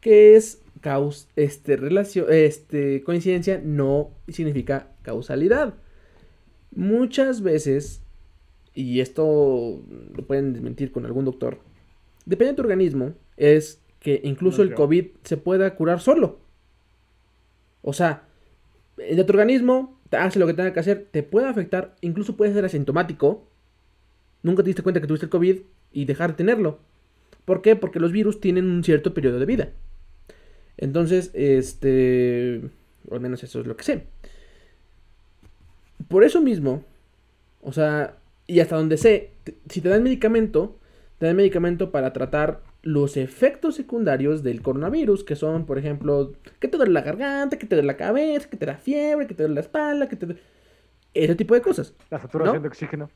[0.00, 5.74] Que es caus este, relación, este, coincidencia no significa causalidad.
[6.70, 8.02] Muchas veces,
[8.74, 9.82] y esto
[10.14, 11.58] lo pueden desmentir con algún doctor,
[12.26, 16.38] depende de tu organismo, es que incluso el COVID se pueda curar solo.
[17.82, 18.24] O sea,
[18.96, 22.64] de tu organismo hace lo que tenga que hacer, te puede afectar, incluso puede ser
[22.64, 23.48] asintomático,
[24.44, 25.58] nunca te diste cuenta que tuviste el COVID
[25.92, 26.78] y dejar de tenerlo.
[27.44, 27.74] ¿Por qué?
[27.74, 29.70] Porque los virus tienen un cierto periodo de vida.
[30.76, 32.60] Entonces, este,
[33.08, 34.04] o al menos eso es lo que sé.
[36.08, 36.84] Por eso mismo,
[37.62, 38.16] o sea,
[38.46, 39.32] y hasta donde sé,
[39.68, 40.78] si te dan medicamento,
[41.18, 46.68] te dan medicamento para tratar los efectos secundarios del coronavirus, que son, por ejemplo, que
[46.68, 49.42] te duele la garganta, que te duele la cabeza, que te da fiebre, que te
[49.42, 50.36] duele la espalda, que te...
[51.14, 51.94] Ese tipo de cosas.
[52.10, 53.08] La saturación de oxígeno.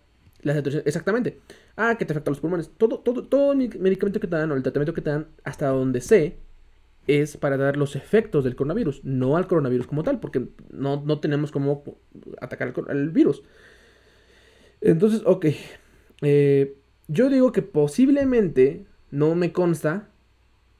[0.43, 1.41] Exactamente.
[1.76, 2.70] Ah, que te afecta los pulmones.
[2.76, 6.01] Todo, todo, todo medicamento que te dan o el tratamiento que te dan, hasta donde
[6.01, 6.39] sé,
[7.09, 11.18] es para dar los efectos del coronavirus, no al coronavirus como tal, porque no, no
[11.20, 11.82] tenemos cómo
[12.41, 13.43] atacar el, virus.
[14.80, 15.47] Entonces, ok.
[16.22, 16.76] Eh,
[17.09, 20.09] yo digo que posiblemente no me consta,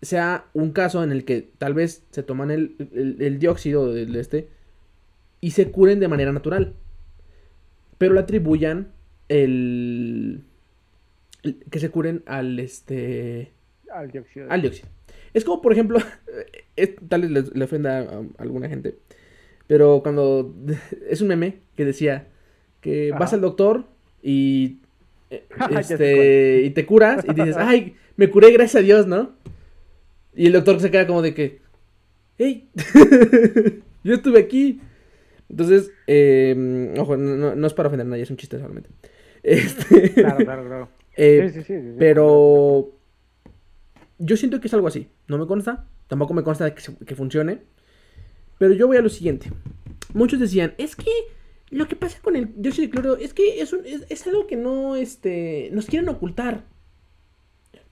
[0.03, 4.49] sea un caso en el que tal vez se toman el, dióxido del este
[5.41, 6.75] y se curen de manera natural.
[7.97, 8.93] Pero le atribuyan
[9.29, 10.43] el,
[11.71, 13.53] que se curen al este
[13.93, 14.51] al dióxido.
[14.51, 14.89] Al dióxido.
[15.35, 15.99] Es como, por ejemplo,
[17.09, 18.97] tal vez le, ofenda a, alguna gente,
[19.67, 20.55] pero cuando
[21.09, 22.29] es un meme que decía
[22.81, 23.87] que vas al doctor
[24.23, 24.79] y
[25.31, 25.45] eh,
[25.79, 29.33] este, y te curas y dices, ay, me curé gracias a Dios, ¿no?
[30.35, 31.61] Y el doctor se queda como de que,
[32.39, 32.69] hey,
[34.05, 34.81] yo estuve aquí.
[35.49, 38.91] Entonces, eh, ojo, no, es para ofender a nadie, es un chiste solamente.
[39.51, 40.89] Este, claro, claro, claro.
[41.21, 42.93] Eh, sí, sí, sí, pero
[44.19, 45.09] yo siento que es algo así.
[45.27, 47.63] No me consta, tampoco me consta que, que funcione.
[48.59, 49.51] Pero yo voy a lo siguiente.
[50.15, 51.11] Muchos decían, es que
[51.71, 53.75] lo que pasa con el dióxido de cloro es que es,
[54.09, 56.65] es, algo que no este, nos quieren ocultar.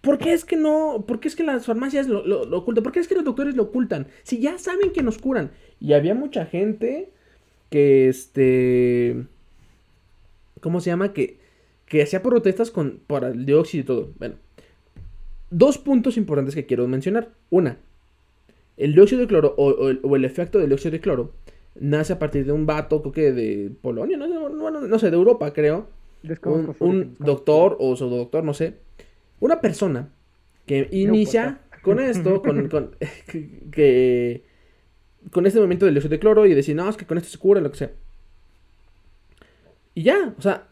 [0.01, 1.05] ¿Por qué es que no?
[1.07, 2.21] ¿Por qué es que las farmacias lo,
[2.57, 2.83] ocultan?
[2.83, 4.07] ¿Por qué es que los doctores lo ocultan?
[4.23, 5.51] Si ya saben que nos curan.
[5.81, 7.11] Y había mucha gente
[7.71, 9.27] que este.
[10.61, 11.13] ¿Cómo se llama?
[11.13, 11.39] Que,
[11.87, 14.11] que hacía protestas con, por el dióxido y todo.
[14.19, 14.35] Bueno.
[15.51, 17.31] Dos puntos importantes que quiero mencionar.
[17.51, 17.79] Una,
[18.77, 21.33] el dióxido de cloro o, el, efecto del dióxido de cloro
[21.77, 25.89] nace a partir de un vato, creo que de Polonia, no, sé, de Europa, creo.
[26.45, 28.75] Un, un doctor o su doctor, no sé
[29.41, 30.11] una persona
[30.67, 32.69] que inicia con esto, con,
[33.71, 34.45] que,
[35.31, 37.39] con este movimiento del dióxido de cloro y decir, no, es que con esto se
[37.39, 37.93] cura, lo que sea.
[39.95, 40.67] Y ya, o sea,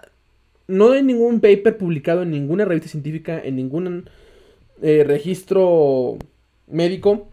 [0.67, 4.09] no hay ningún paper publicado en ninguna revista científica, en ningún
[4.83, 6.17] eh, registro
[6.67, 7.29] médico.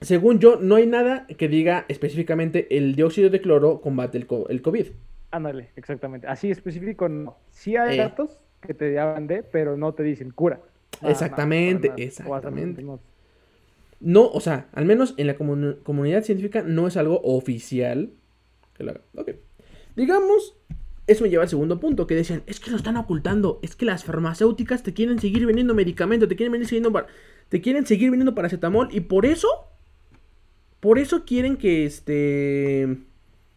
[0.00, 4.62] Según yo, no hay nada que diga específicamente el dióxido de cloro combate el, el
[4.62, 4.86] COVID.
[5.30, 6.26] Ándale, exactamente.
[6.26, 7.36] Así específico no.
[7.50, 8.30] Sí hay eh, datos,
[8.60, 10.60] que te hablan de, pero no te dicen cura.
[11.02, 12.84] exactamente, exactamente.
[14.00, 18.10] No, o sea, al menos en la comunidad científica no es algo oficial
[18.76, 19.00] que lo haga.
[19.14, 19.32] Ok.
[19.94, 20.56] Digamos,
[21.10, 23.84] eso me lleva al segundo punto, que decían, es que lo están ocultando, es que
[23.84, 26.92] las farmacéuticas te quieren seguir vendiendo medicamentos, te quieren venir siguiendo
[27.48, 29.48] te quieren seguir vendiendo paracetamol y por eso
[30.78, 32.96] por eso quieren que este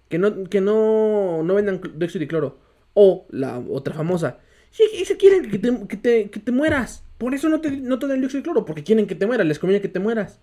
[0.09, 2.57] que no que no no vendan cloro
[2.93, 4.39] o la otra famosa
[4.73, 7.03] Sí, eso quieren que te, que te, que te mueras.
[7.19, 9.83] Por eso no te, no te dan cloro, porque quieren que te mueras, les conviene
[9.83, 10.39] que te mueras.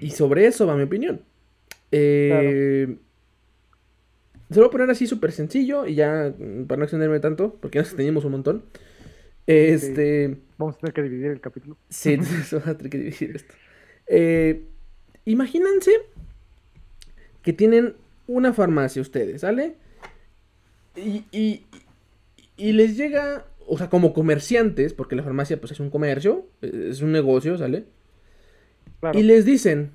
[0.00, 1.20] Y sobre eso va mi opinión.
[1.92, 2.96] Eh,
[4.50, 7.56] Se lo voy a poner así súper sencillo y ya, mm, para no extenderme tanto,
[7.60, 8.64] porque nos teníamos un montón.
[9.46, 10.38] Este.
[10.58, 11.76] Vamos a tener que dividir el capítulo.
[11.88, 12.16] Sí,
[12.52, 13.54] vamos a tener que dividir esto.
[14.06, 14.64] Eh,
[15.24, 15.92] imagínense
[17.42, 17.94] que tienen
[18.26, 19.76] una farmacia ustedes, ¿sale?
[20.96, 21.64] y,
[22.60, 27.00] y les llega, o sea, como comerciantes, porque la farmacia pues es un comercio, es
[27.00, 27.86] un negocio, ¿sale?
[29.14, 29.92] Y les dicen,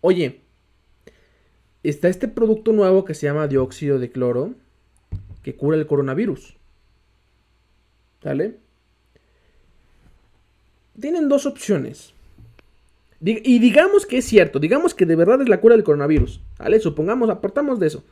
[0.00, 0.40] oye,
[1.88, 4.54] está este producto nuevo que se llama dióxido de cloro,
[5.42, 6.56] que cura el coronavirus.
[8.22, 8.56] ¿Sale?
[11.00, 12.12] Tienen dos opciones.
[13.20, 16.40] Y digamos que es cierto, digamos que de verdad es la cura del coronavirus.
[16.58, 16.80] ¿Vale?
[16.80, 18.04] Supongamos, apartamos de eso.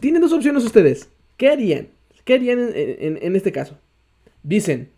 [0.00, 1.08] Tienen dos opciones ustedes.
[1.36, 1.88] ¿Qué harían?
[2.24, 3.78] ¿Qué harían en, este caso?
[4.42, 4.90] Dicen,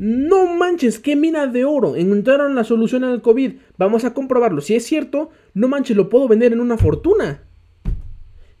[0.00, 1.94] no manches, qué mina de oro.
[1.94, 3.56] Encontraron la solución al COVID.
[3.76, 4.62] Vamos a comprobarlo.
[4.62, 7.42] Si es cierto, no manches, lo puedo vender en una fortuna.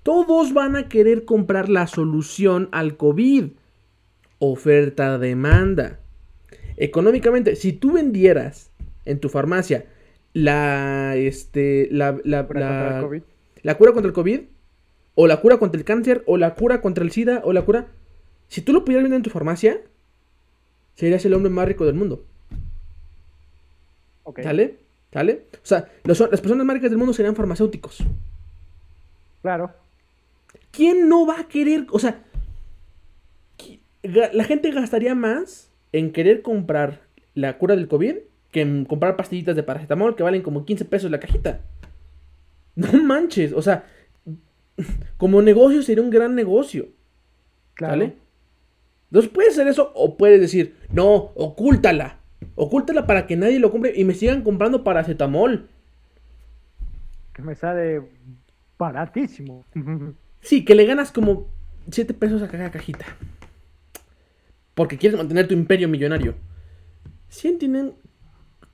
[0.02, 3.52] Todos van a querer comprar la solución al COVID.
[4.38, 6.00] Oferta-demanda.
[6.76, 8.70] Económicamente, si tú vendieras
[9.06, 9.86] en tu farmacia
[10.34, 13.08] la, este, la, la, la,
[13.62, 14.40] la cura contra el COVID,
[15.14, 17.86] o la cura contra el cáncer, o la cura contra el SIDA, o la cura...
[18.48, 19.80] Si tú lo pudieras vender en tu farmacia,
[21.00, 22.22] serías el hombre más rico del mundo.
[24.24, 24.42] Ok.
[24.42, 24.76] ¿Sale?
[25.10, 25.44] ¿Sale?
[25.54, 28.04] O sea, las personas más ricas del mundo serían farmacéuticos.
[29.40, 29.72] Claro.
[30.70, 31.86] ¿Quién no va a querer?
[31.90, 32.22] O sea,
[34.02, 37.00] la gente gastaría más en querer comprar
[37.34, 38.16] la cura del COVID
[38.52, 41.60] que en comprar pastillitas de paracetamol que valen como 15 pesos la cajita.
[42.76, 43.86] No manches, o sea,
[45.16, 46.88] como negocio sería un gran negocio.
[47.80, 48.16] ¿Vale?
[49.10, 52.20] Entonces puedes hacer eso o puedes decir, no, ocúltala.
[52.54, 55.68] Ocúltala para que nadie lo compre y me sigan comprando paracetamol.
[57.32, 58.02] Que me sale
[58.78, 59.64] baratísimo.
[60.42, 61.48] Sí, que le ganas como
[61.90, 63.04] 7 pesos a cada cajita.
[64.74, 66.34] Porque quieres mantener tu imperio millonario.
[67.28, 67.92] ¿Sí entienden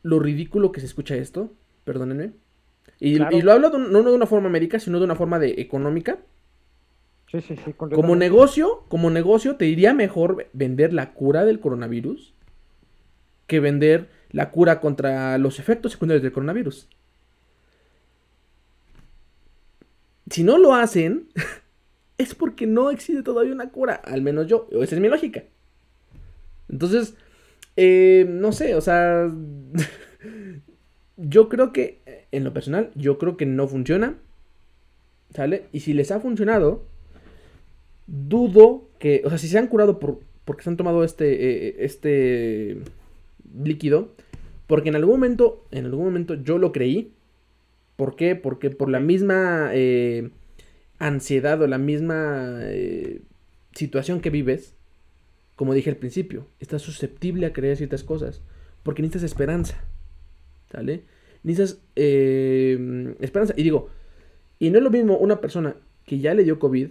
[0.05, 1.53] lo ridículo que se escucha esto?
[1.83, 2.35] Perdónenme.
[3.01, 6.19] Y, lo hablo no de una forma médica, sino de una forma de económica.
[7.31, 7.73] Sí, sí, sí.
[7.73, 12.35] Como negocio, como negocio, te diría mejor vender la cura del coronavirus
[13.47, 16.89] que vender la cura contra los efectos secundarios del coronavirus.
[20.31, 21.29] Si no lo hacen,
[22.19, 25.45] es porque no existe todavía una cura, al menos yo, esa es mi lógica.
[26.69, 27.15] Entonces,
[27.77, 29.31] eh, no sé, o sea,
[31.17, 34.17] yo creo que, en lo personal, yo creo que no funciona,
[35.31, 35.67] ¿sale?
[35.73, 36.85] Y si les ha funcionado,
[38.07, 41.77] dudo que, o sea, si se han curado por, porque se han tomado este, eh,
[41.81, 42.79] este
[43.63, 44.15] líquido,
[44.67, 47.13] porque en algún momento, en algún momento yo lo creí.
[47.97, 48.37] ¿Por qué?
[48.37, 50.31] Porque por la misma eh,
[50.99, 52.61] ansiedad o la misma
[53.73, 54.75] situación que vives,
[55.55, 58.43] como dije al principio, estás susceptible a creer ciertas cosas.
[58.83, 59.83] Porque necesitas esperanza.
[60.71, 61.05] ¿Sale?
[61.43, 63.55] Necesitas eh, esperanza.
[63.57, 63.89] Y digo,
[64.59, 66.91] y no es lo mismo una persona que ya le dio COVID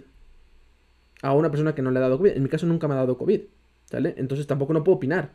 [1.22, 2.32] a una persona que no le ha dado COVID.
[2.32, 3.40] En mi caso nunca me ha dado COVID.
[3.86, 4.14] ¿Sale?
[4.16, 5.30] Entonces tampoco no puedo opinar.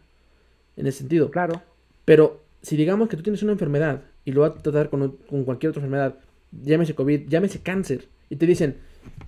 [0.75, 1.31] En ese sentido.
[1.31, 1.61] Claro.
[2.05, 5.71] Pero si digamos que tú tienes una enfermedad y lo vas a tratar con, cualquier
[5.71, 6.15] otra enfermedad,
[6.51, 8.77] llámese COVID, llámese cáncer, y te dicen,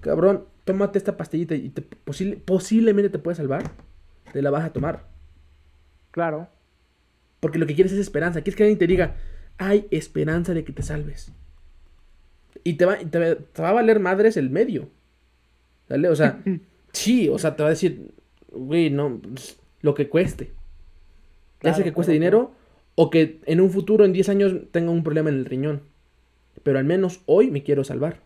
[0.01, 1.69] cabrón, tómate esta pastillita y
[2.45, 3.71] posiblemente te puede salvar
[4.33, 5.05] te la vas a tomar.
[6.11, 6.49] Claro.
[7.39, 8.41] Porque lo que quieres es esperanza.
[8.41, 9.15] Quieres que alguien te diga,
[9.57, 11.31] hay esperanza de que te salves.
[12.63, 14.89] Y te va, te, va a valer madres el medio.
[15.87, 16.09] ¿Sale?
[16.09, 16.41] O sea,
[16.91, 18.13] sí, o sea, te va a decir,
[18.51, 20.51] güey, no, pues, lo que cueste.
[21.61, 22.51] ya sea que cueste dinero
[22.95, 25.81] o que en un futuro, en 10 años, tenga un problema en el riñón.
[26.63, 28.19] Pero al menos hoy me quiero salvar.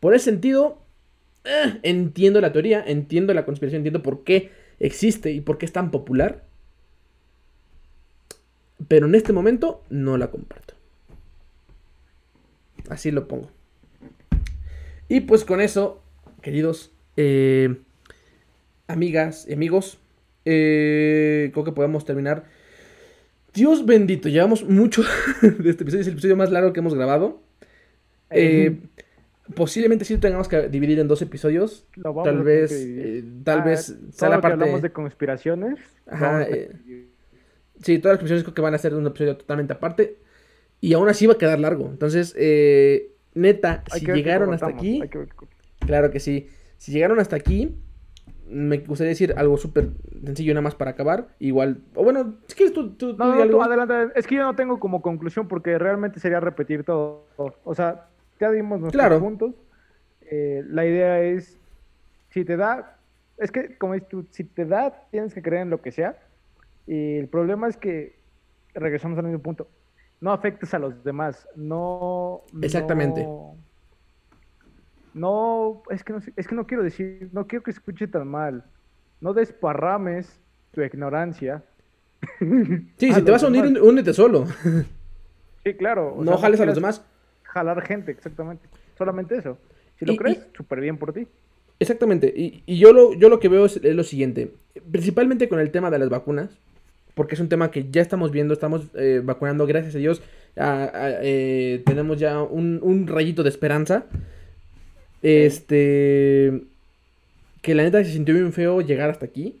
[0.00, 0.78] Por ese sentido,
[1.44, 4.50] eh, entiendo la teoría, entiendo la conspiración, entiendo por qué
[4.80, 6.44] existe y por qué es tan popular.
[8.88, 10.74] Pero en este momento no la comparto.
[12.88, 13.48] Así lo pongo.
[15.12, 16.02] Y pues con eso,
[16.40, 17.76] queridos eh,
[18.86, 19.98] amigas y amigos,
[20.46, 22.44] eh, creo que podemos terminar.
[23.52, 25.02] Dios bendito, llevamos mucho
[25.42, 27.42] de este episodio, es el episodio más largo que hemos grabado.
[28.30, 28.78] Eh,
[29.54, 31.86] Posiblemente sí tengamos que dividir en dos episodios.
[32.24, 34.54] tal vez, eh, tal ah, vez sea la parte.
[34.54, 35.78] hablamos de conspiraciones.
[36.06, 36.44] Ajá.
[36.44, 36.70] Eh,
[37.82, 40.16] sí, todas las conspiraciones creo que van a ser un episodio totalmente aparte.
[40.80, 41.86] Y aún así va a quedar largo.
[41.90, 45.02] Entonces, eh, neta, si llegaron hasta aquí.
[45.80, 46.48] Claro que sí.
[46.78, 47.76] Si llegaron hasta aquí,
[48.48, 49.90] me gustaría decir algo súper
[50.24, 51.28] sencillo nada más para acabar.
[51.38, 54.12] Igual, o bueno, si quieres tú, tú, no, no, adelante.
[54.18, 57.26] Es que yo no tengo como conclusión porque realmente sería repetir todo.
[57.64, 58.08] O sea,
[58.40, 59.54] ya dimos nuestros puntos.
[60.22, 61.58] Eh, la idea es,
[62.30, 62.98] si te da,
[63.38, 66.18] es que como dices tú, si te da, tienes que creer en lo que sea.
[66.86, 68.16] Y el problema es que,
[68.74, 69.68] regresamos al mismo punto,
[70.22, 72.42] no afectes a los demás, no...
[72.62, 73.28] Exactamente.
[75.12, 78.64] No, es, que no es que no quiero decir, no quiero que escuche tan mal.
[79.20, 81.62] No desparrames tu ignorancia.
[82.96, 84.46] Sí, si te vas a unir, únete solo.
[85.64, 86.16] Sí, claro.
[86.20, 87.04] no jales a los demás
[87.52, 88.66] jalar gente, exactamente.
[88.96, 89.58] Solamente eso.
[89.98, 91.26] Si lo crees, súper bien por ti.
[91.78, 92.32] Exactamente.
[92.34, 94.54] Y, yo, lo, yo lo que veo es, lo siguiente.
[94.90, 96.50] Principalmente con el tema de las vacunas.
[97.14, 100.22] Porque es un tema que ya estamos viendo, estamos eh, vacunando, gracias a Dios.
[100.56, 104.06] Eh, tenemos ya un, rayito de esperanza.
[105.22, 106.62] Este.
[107.60, 109.56] Que la neta se sintió bien feo llegar hasta aquí.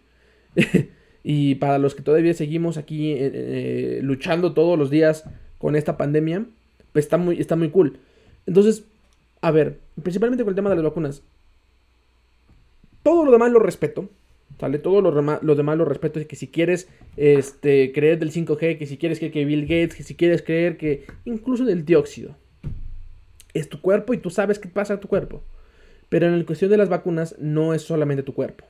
[1.24, 5.24] y para los que todavía seguimos aquí eh, luchando todos los días
[5.58, 6.44] con esta pandemia,
[6.92, 7.98] pues está muy, está muy cool.
[8.46, 8.84] Entonces,
[9.40, 11.22] a ver, principalmente con el tema de las vacunas.
[13.02, 14.08] Todo lo demás lo respeto.
[14.58, 14.78] ¿Sale?
[14.78, 16.20] Todo lo, lo demás lo respeto.
[16.26, 20.02] Que si quieres este, creer del 5G, que si quieres creer que Bill Gates, que
[20.02, 22.36] si quieres creer que incluso del dióxido.
[23.54, 25.42] Es tu cuerpo y tú sabes qué pasa a tu cuerpo.
[26.08, 28.64] Pero en la cuestión de las vacunas no es solamente tu cuerpo.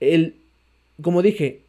[0.00, 0.36] El,
[1.02, 1.62] como dije,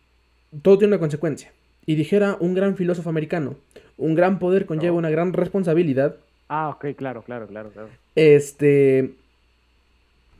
[0.61, 1.51] todo tiene una consecuencia.
[1.85, 3.55] Y dijera un gran filósofo americano,
[3.97, 6.17] un gran poder conlleva una gran responsabilidad.
[6.49, 7.89] Ah, ok, claro, claro, claro, claro.
[8.15, 9.13] Este,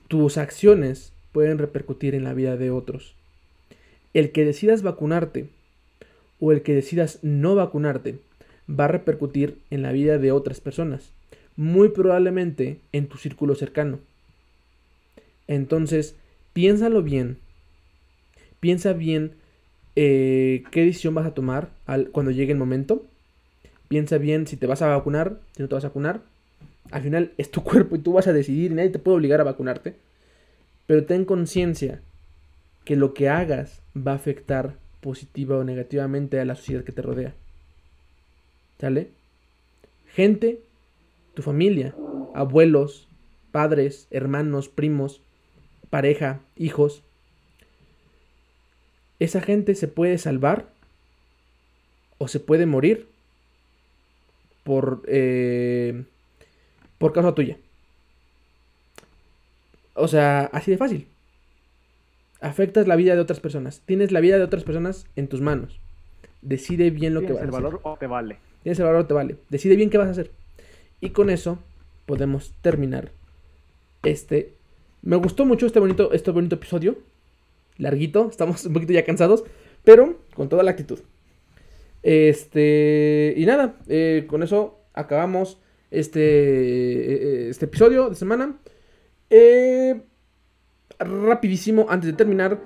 [0.07, 3.13] tus acciones pueden repercutir en la vida de otros.
[4.13, 5.49] El que decidas vacunarte
[6.39, 8.19] o el que decidas no vacunarte
[8.67, 11.11] va a repercutir en la vida de otras personas,
[11.57, 13.99] muy probablemente en tu círculo cercano.
[15.47, 16.15] Entonces,
[16.53, 17.37] piénsalo bien.
[18.61, 19.33] Piensa bien
[19.95, 23.03] eh, qué decisión vas a tomar al, cuando llegue el momento
[23.87, 26.21] Piensa bien si te vas a vacunar, si no te vas a vacunar.
[26.91, 29.41] Al final es tu cuerpo y tú vas a decidir y nadie te puede obligar
[29.41, 29.95] a vacunarte.
[30.87, 32.01] Pero ten conciencia
[32.83, 37.01] que lo que hagas va a afectar positiva o negativamente a la sociedad que te
[37.01, 37.33] rodea.
[38.79, 39.09] ¿Sale?
[40.07, 40.61] Gente,
[41.33, 41.95] tu familia,
[42.33, 43.07] abuelos,
[43.51, 45.21] padres, hermanos, primos,
[45.89, 47.03] pareja, hijos.
[49.19, 50.67] Esa gente se puede salvar
[52.17, 53.07] o se puede morir
[54.63, 56.03] por, eh,
[56.97, 57.57] por causa tuya.
[59.95, 61.07] O sea, así de fácil.
[62.41, 63.81] Afectas la vida de otras personas.
[63.85, 65.79] Tienes la vida de otras personas en tus manos.
[66.41, 67.49] Decide bien lo que vas a hacer.
[67.49, 68.37] ¿Tienes el valor o te vale?
[68.61, 69.37] Tienes el valor o te vale.
[69.49, 70.31] Decide bien qué vas a hacer.
[71.01, 71.59] Y con eso
[72.05, 73.11] podemos terminar
[74.03, 74.53] este.
[75.01, 76.97] Me gustó mucho este bonito, este bonito episodio.
[77.77, 78.29] Larguito.
[78.29, 79.43] Estamos un poquito ya cansados.
[79.83, 80.99] Pero con toda la actitud.
[82.03, 83.33] Este.
[83.37, 83.75] Y nada.
[83.87, 88.57] eh, con eso acabamos este, eh, este episodio de semana.
[89.29, 90.01] Eh,
[90.99, 92.57] rapidísimo, antes de terminar,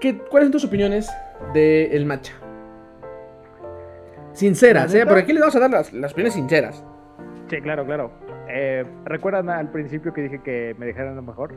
[0.00, 1.10] ¿qué, ¿cuáles son tus opiniones
[1.54, 2.32] del el matcha?
[4.32, 5.06] Sinceras, ¿La ¿eh?
[5.06, 6.84] Porque aquí les vamos a dar las, las opiniones sinceras.
[7.48, 8.10] Sí, claro, claro.
[8.48, 11.52] Eh, ¿Recuerdan al principio que dije que me dejaran lo mejor?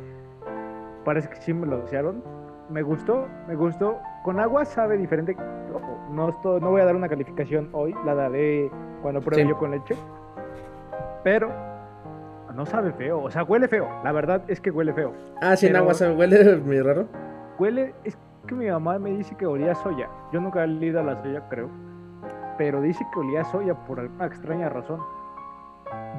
[1.06, 2.24] Parece que sí me lo desearon.
[2.70, 4.00] Me gustó, me gustó.
[4.24, 5.36] Con agua sabe diferente.
[5.74, 8.70] Ojo, no, esto- no voy a dar una calificación hoy, la daré
[9.02, 9.50] cuando pruebe Sí.
[9.50, 9.96] yo con leche.
[11.24, 11.52] Pero
[12.56, 13.88] no sabe feo, o sea, huele feo.
[14.04, 15.14] La verdad es que huele feo.
[15.42, 17.08] Ah, sí, en agua se huele muy raro.
[17.60, 20.10] Huele, es que mi mamá me dice que olía a soya.
[20.32, 21.70] Yo nunca he leído a la soya, creo.
[22.58, 25.02] Pero dice que olía a soya por alguna extraña razón.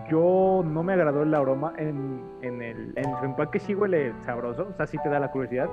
[0.08, 1.72] Yo no me agradó el aroma.
[1.76, 4.68] En, en, el, en su empaque sí huele sabroso.
[4.70, 5.68] O sea, sí te da la curiosidad.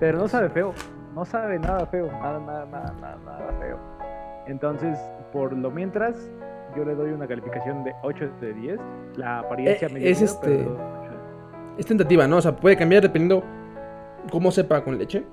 [0.00, 0.72] Pero no sabe feo.
[1.14, 2.06] No sabe nada feo.
[2.06, 3.78] Nada, nada, nada, nada, nada feo.
[4.46, 4.98] Entonces,
[5.32, 6.30] por lo mientras,
[6.76, 8.80] yo le doy una calificación de 8 de 10.
[9.16, 10.90] La apariencia Eh, me es miedo, este- pero
[11.78, 12.36] Es tentativa, ¿no?
[12.38, 13.42] O sea, puede cambiar dependiendo
[14.30, 15.24] cómo sepa con leche.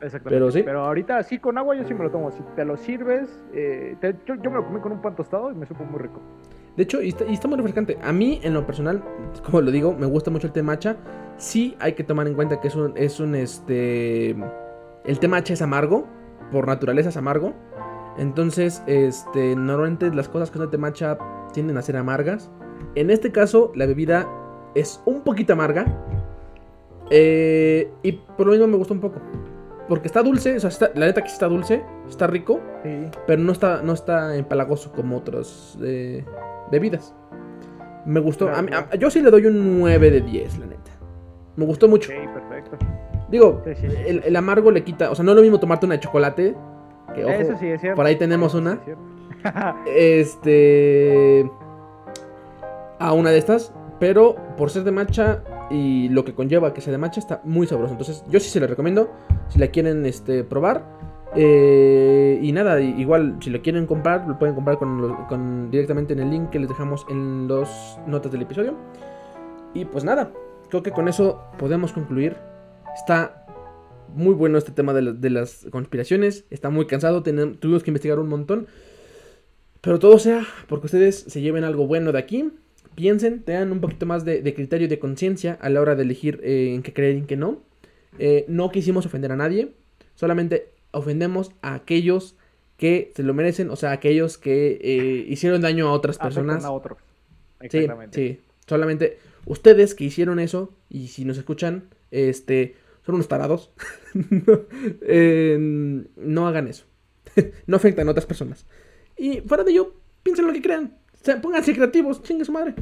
[0.00, 0.30] Exactamente.
[0.30, 0.62] Pero sí.
[0.62, 2.30] Pero ahorita sí con agua yo sí me lo tomo.
[2.30, 5.50] Si te lo sirves, eh, te- yo, yo me lo comí con un pan tostado
[5.52, 6.20] y me supo muy rico.
[6.76, 7.98] De hecho, y está, y está muy refrescante.
[8.02, 9.02] A mí, en lo personal,
[9.44, 10.96] como lo digo, me gusta mucho el té matcha.
[11.36, 14.30] Sí hay que tomar en cuenta que es un, es un este...
[15.04, 16.06] El té matcha es amargo,
[16.50, 17.52] por naturaleza es amargo.
[18.18, 21.18] Entonces, este, normalmente las cosas que de té matcha
[21.52, 22.50] tienden a ser amargas.
[22.94, 24.28] En este caso, la bebida
[24.74, 25.86] es un poquito amarga.
[27.10, 29.20] Eh, y por lo mismo me gusta un poco.
[29.88, 32.60] Porque está dulce, o sea, está- la neta que está dulce, está rico.
[32.82, 33.06] Sí.
[33.26, 36.24] Pero no está, no está empalagoso como otras eh,
[36.70, 37.14] bebidas.
[38.06, 38.46] Me gustó.
[38.46, 38.86] Claro, a mí- claro.
[38.90, 40.90] a- yo sí le doy un 9 de 10, la neta.
[41.56, 42.10] Me gustó mucho.
[42.10, 42.78] Perfecto.
[43.30, 45.10] Digo, Sí, sí, sí, el, el amargo le quita.
[45.10, 46.54] O sea, no es lo mismo tomarte una de chocolate.
[47.14, 47.96] Que, ojo, Eso sí es cierto.
[47.96, 48.80] por ahí tenemos sí una.
[48.86, 48.96] es.
[49.96, 51.50] Este.
[52.98, 53.72] A una de estas.
[53.98, 57.66] Pero por ser de matcha y lo que conlleva que sea de matcha, está muy
[57.66, 57.92] sabroso.
[57.92, 59.10] Entonces, yo sí se la recomiendo.
[59.48, 60.84] Si la quieren este, probar.
[61.34, 66.12] Eh, y nada, igual si lo quieren comprar, lo pueden comprar con, lo- con- directamente
[66.12, 68.74] en el link que les dejamos en las notas del episodio.
[69.72, 70.30] Y pues nada,
[70.68, 72.36] creo que con eso podemos concluir.
[72.94, 73.41] Está
[74.14, 76.44] muy bueno este tema de, la- de las conspiraciones.
[76.50, 78.66] Está muy cansado, tenem- tuvimos que investigar un montón.
[79.80, 82.50] Pero todo sea porque ustedes se lleven algo bueno de aquí.
[82.94, 86.02] Piensen, tengan un poquito más de, de criterio y de conciencia a la hora de
[86.02, 87.62] elegir eh, en qué creer y en qué no.
[88.18, 89.72] Eh, no quisimos ofender a nadie.
[90.14, 92.36] Solamente ofendemos a aquellos
[92.76, 93.70] que se lo merecen.
[93.70, 96.64] O sea, aquellos que eh, hicieron daño a otras personas.
[96.64, 96.98] a otros.
[97.62, 98.14] Sí, Exactamente.
[98.18, 98.40] sí.
[98.66, 102.74] Solamente ustedes que hicieron eso, y si nos escuchan, este,
[103.04, 103.72] son unos tarados.
[105.04, 105.56] Eh,
[106.16, 106.84] no hagan eso.
[107.66, 108.66] no afectan a otras personas.
[109.16, 110.98] Y fuera de ello, piensen lo que crean.
[111.14, 112.74] O sea, pónganse creativos, chingue su madre.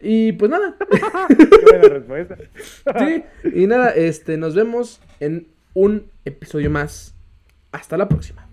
[0.00, 0.76] Y pues nada.
[1.28, 2.36] Qué buena respuesta.
[2.98, 3.24] sí.
[3.54, 7.14] Y nada, este, nos vemos en un episodio más.
[7.72, 8.43] Hasta la próxima.